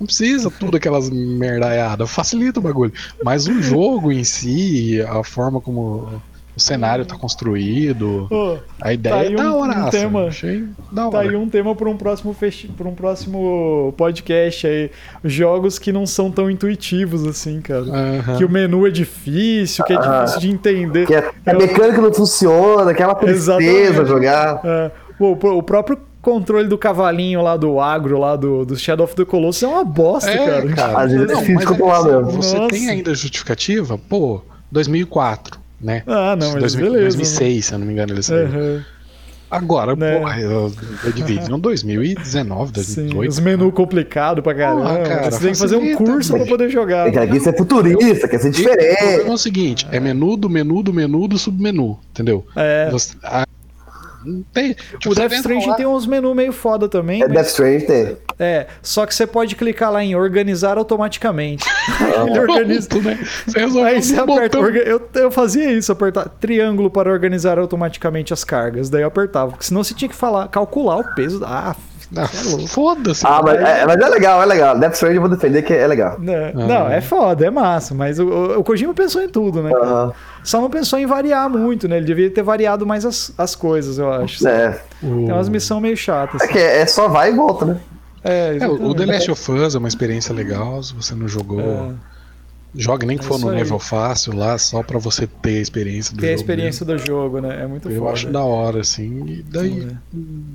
[0.00, 2.92] Não precisa tudo aquelas merdaiadas, facilita o bagulho.
[3.22, 6.22] Mas o jogo em si, a forma como
[6.56, 9.78] o cenário tá construído, Ô, a ideia aí é da um- hora.
[9.86, 10.24] um tema.
[10.26, 11.28] Achei da Tá hora.
[11.30, 14.90] aí um tema para um próximo festi para um próximo podcast aí,
[15.24, 17.82] jogos que não são tão intuitivos assim, cara.
[17.82, 18.36] Aham.
[18.36, 20.20] Que o menu é difícil, que é Ah.
[20.24, 21.06] difícil de entender.
[21.06, 24.08] Que a, que a mecânica não funciona, aquela tristeza Exatamente.
[24.08, 24.60] jogar.
[24.64, 29.14] É, pô, o próprio controle do cavalinho lá do agro, lá do, do Shadow of
[29.14, 30.68] the Colossus é uma bosta, É, cara.
[30.74, 30.98] cara.
[31.02, 32.30] Às vezes é difícil controlar assim, mesmo.
[32.42, 32.68] Você Nossa.
[32.68, 33.98] tem ainda justificativa?
[34.08, 34.40] Pô,
[34.72, 36.02] 2004, né?
[36.06, 37.16] Ah, não, mas 2000, beleza.
[37.18, 38.46] 2006, se eu não me engano, ele saiu.
[38.46, 38.84] Aham,
[39.50, 40.18] Agora, Né.
[40.18, 40.72] porra, eu-
[41.04, 43.30] The Division 2019, sim, 2018.
[43.30, 44.82] os menus complicados pra caramba.
[44.82, 47.06] Porra, cara, você tem que fazer um curso pra poder jogar.
[47.06, 49.28] É que aqui você é futurista, quer ser O problema diferente.
[49.28, 52.44] é o seguinte, é menu do menu do menu do submenu, entendeu?
[52.56, 52.88] É.
[52.90, 53.53] Você- a- não
[54.52, 57.22] tem, tipo, O você Death Stranding lá- tem uns menus meio foda também.
[57.22, 58.16] É mas- Death Stranding tem.
[58.38, 61.64] É, só que você pode clicar lá em organizar automaticamente.
[62.26, 62.88] Ele organiza.
[63.00, 63.18] Né?
[63.46, 64.58] Você resolveu Aí você aperta.
[64.58, 68.90] orga- Eu, eu fazia isso, apertar triângulo para organizar automaticamente as cargas.
[68.90, 69.52] Daí eu apertava.
[69.52, 71.38] Porque senão você tinha que falar, calcular o peso.
[71.40, 71.76] da- Ah,
[72.16, 72.66] Ah, é.
[72.66, 73.26] Foda-se.
[73.26, 74.78] Ah, mas é, mas é legal, é legal.
[74.78, 76.18] Death Stranding eu vou defender que é legal.
[76.18, 76.52] Né?
[76.54, 77.94] Não, é foda, é massa.
[77.94, 79.70] Mas o, o, Kojima pensou em tudo, né?
[79.74, 80.12] Aham.
[80.42, 81.96] Só não pensou em variar muito, né?
[81.96, 84.46] Ele devia ter variado mais as, as coisas, eu acho.
[84.46, 84.80] É.
[85.00, 86.42] Tem umas missões meio chatas.
[86.42, 87.76] É que é, é só vai e volta, né?
[88.22, 88.94] É, É, o-.
[88.94, 91.60] The Last of Us é uma experiência legal, se você não jogou.
[91.60, 92.13] É.
[92.76, 93.56] Jogue nem que É for no aí.
[93.56, 96.98] nível fácil lá, só pra você ter a experiência do Ter a jogo experiência do
[96.98, 97.62] jogo, né?
[97.62, 98.00] É muito mesmo.
[98.00, 98.12] Eu foda.
[98.14, 99.24] acho da hora, assim.
[99.26, 99.88] E daí,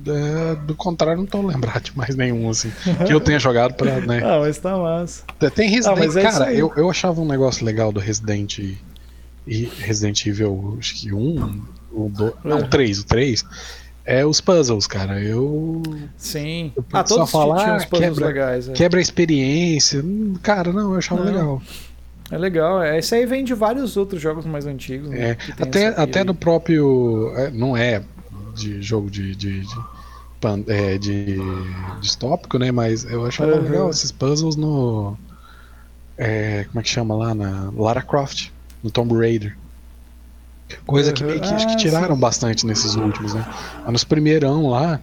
[0.06, 2.70] é, do contrário, não tô lembrado de mais nenhum, assim.
[3.06, 4.20] Que eu tenha jogado pra, né?
[4.22, 5.24] Ah, mas tá massa.
[5.54, 8.58] Tem Resident mas é Cara, eu, eu achava um negócio legal do Resident
[9.46, 13.44] e Resident Evil, acho que um, o do, não, o 3, o 3.
[14.04, 15.20] É os puzzles, cara.
[15.22, 15.82] Eu.
[16.16, 16.72] Sim.
[16.74, 18.68] Eu Ah, só todos falar, tinham uns puzzles quebra- legais.
[18.68, 18.72] É.
[18.72, 20.00] Quebra a experiência.
[20.00, 21.32] Hum, Cara, não, eu achava Não.
[21.32, 21.62] legal.
[22.30, 22.82] É legal.
[22.82, 25.08] É, esse aí vem de vários outros jogos mais antigos.
[25.10, 27.32] né, É, até, até no próprio.
[27.36, 28.02] é, não é
[28.54, 29.76] de jogo de, de, de,
[30.40, 31.38] pan- é, de
[32.00, 32.70] distópico, né?
[32.70, 33.62] Mas eu achava Uhum.
[33.62, 35.16] legal esses puzzles no.
[36.18, 37.34] é, como é que chama lá?
[37.34, 38.50] Na Lara Croft,
[38.82, 39.56] no Tomb Raider.
[40.86, 43.44] Coisa que meio que acho que Ah, tiraram bastante nesses últimos, né?
[43.82, 45.00] Mas nos primeirão lá,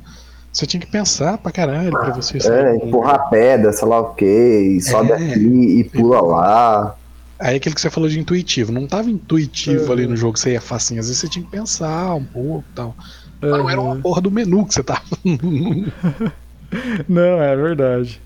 [0.51, 4.25] você tinha que pensar pra caralho pra você É, empurrar pedra, sei lá o que,
[4.25, 5.15] e sobe É.
[5.15, 6.95] aqui e pula lá.
[7.39, 9.91] Aí aquilo que você falou de intuitivo, não tava intuitivo Uhum.
[9.91, 10.99] ali no jogo, você ia facinho.
[10.99, 12.95] Às vezes você tinha que pensar um pouco e tal.
[13.39, 14.01] Mas não era uma Uhum.
[14.01, 15.01] porra do menu que você tava.
[17.07, 18.21] Não, é verdade.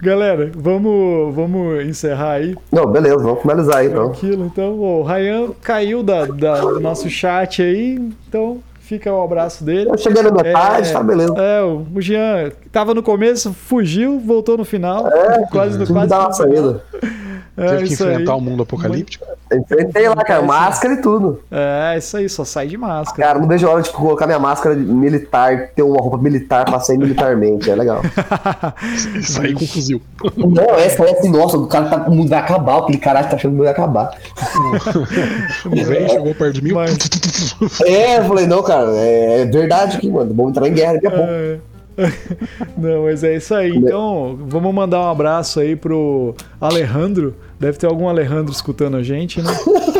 [0.00, 2.54] Galera, vamos, vamos encerrar aí.
[2.70, 4.10] Não, beleza, vamos finalizar aí então.
[4.10, 4.72] Tranquilo, então.
[4.78, 7.98] O Ryan caiu da, da- do nosso chat aí,
[8.28, 9.90] então fica o abraço dele.
[9.90, 11.34] Eu cheguei na metade, É, tá beleza.
[11.36, 15.04] É, o Jean tava no começo, fugiu, voltou no final.
[15.50, 16.14] quase no quase.
[16.14, 16.82] uma saída.
[17.58, 19.26] É, Teve que enfrentar o mundo apocalíptico.
[19.52, 21.42] Enfrentei lá, cara, máscara e tudo.
[21.50, 23.26] É, isso aí, só sai de máscara.
[23.28, 26.64] Cara, não vejo a hora de colocar minha máscara de militar, ter uma roupa militar
[26.66, 28.00] pra sair militarmente, é legal.
[29.22, 30.00] Sair com fuzil.
[30.36, 33.36] Não, essa é assim, nossa, o cara tá, o mundo vai acabar, aquele caralho tá
[33.36, 34.10] achando que o mundo vai acabar.
[35.66, 36.72] O velho chegou perto de mim.
[36.72, 36.96] Mas-
[37.84, 41.06] É, eu falei, não, cara, é, é verdade aqui, mano, vamos entrar em guerra daqui
[41.06, 41.26] a pouco.
[41.28, 41.58] É.
[42.76, 43.70] Não, mas é isso aí.
[43.70, 47.34] Então, vamos mandar um abraço aí pro Alejandro.
[47.58, 49.52] Deve ter algum Alejandro escutando a gente, né?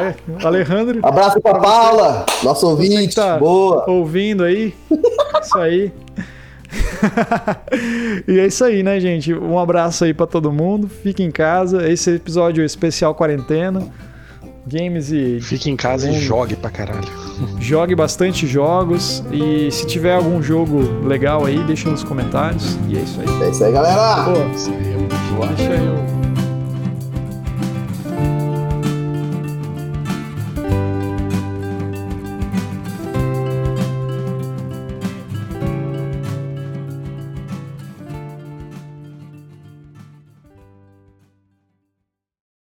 [0.00, 3.88] É, Alejandro, Abraço pra Paula, nosso ouvinte, tá boa.
[3.88, 4.74] ouvindo aí.
[5.40, 5.92] Isso aí.
[8.28, 9.32] e é isso aí, né, gente?
[9.32, 10.88] Um abraço aí pra todo mundo.
[10.88, 11.88] Fique em casa.
[11.88, 13.86] Esse episódio é especial quarentena.
[14.66, 17.23] Games e Fique em casa e jogue pra caralho.
[17.58, 19.22] Jogue bastante jogos.
[19.30, 22.76] E se tiver algum jogo legal aí, deixa nos comentários.
[22.88, 23.42] E é isso aí.
[23.42, 24.24] É isso aí, galera.
[24.24, 25.46] Pô, jogo.
[25.56, 26.13] deixa eu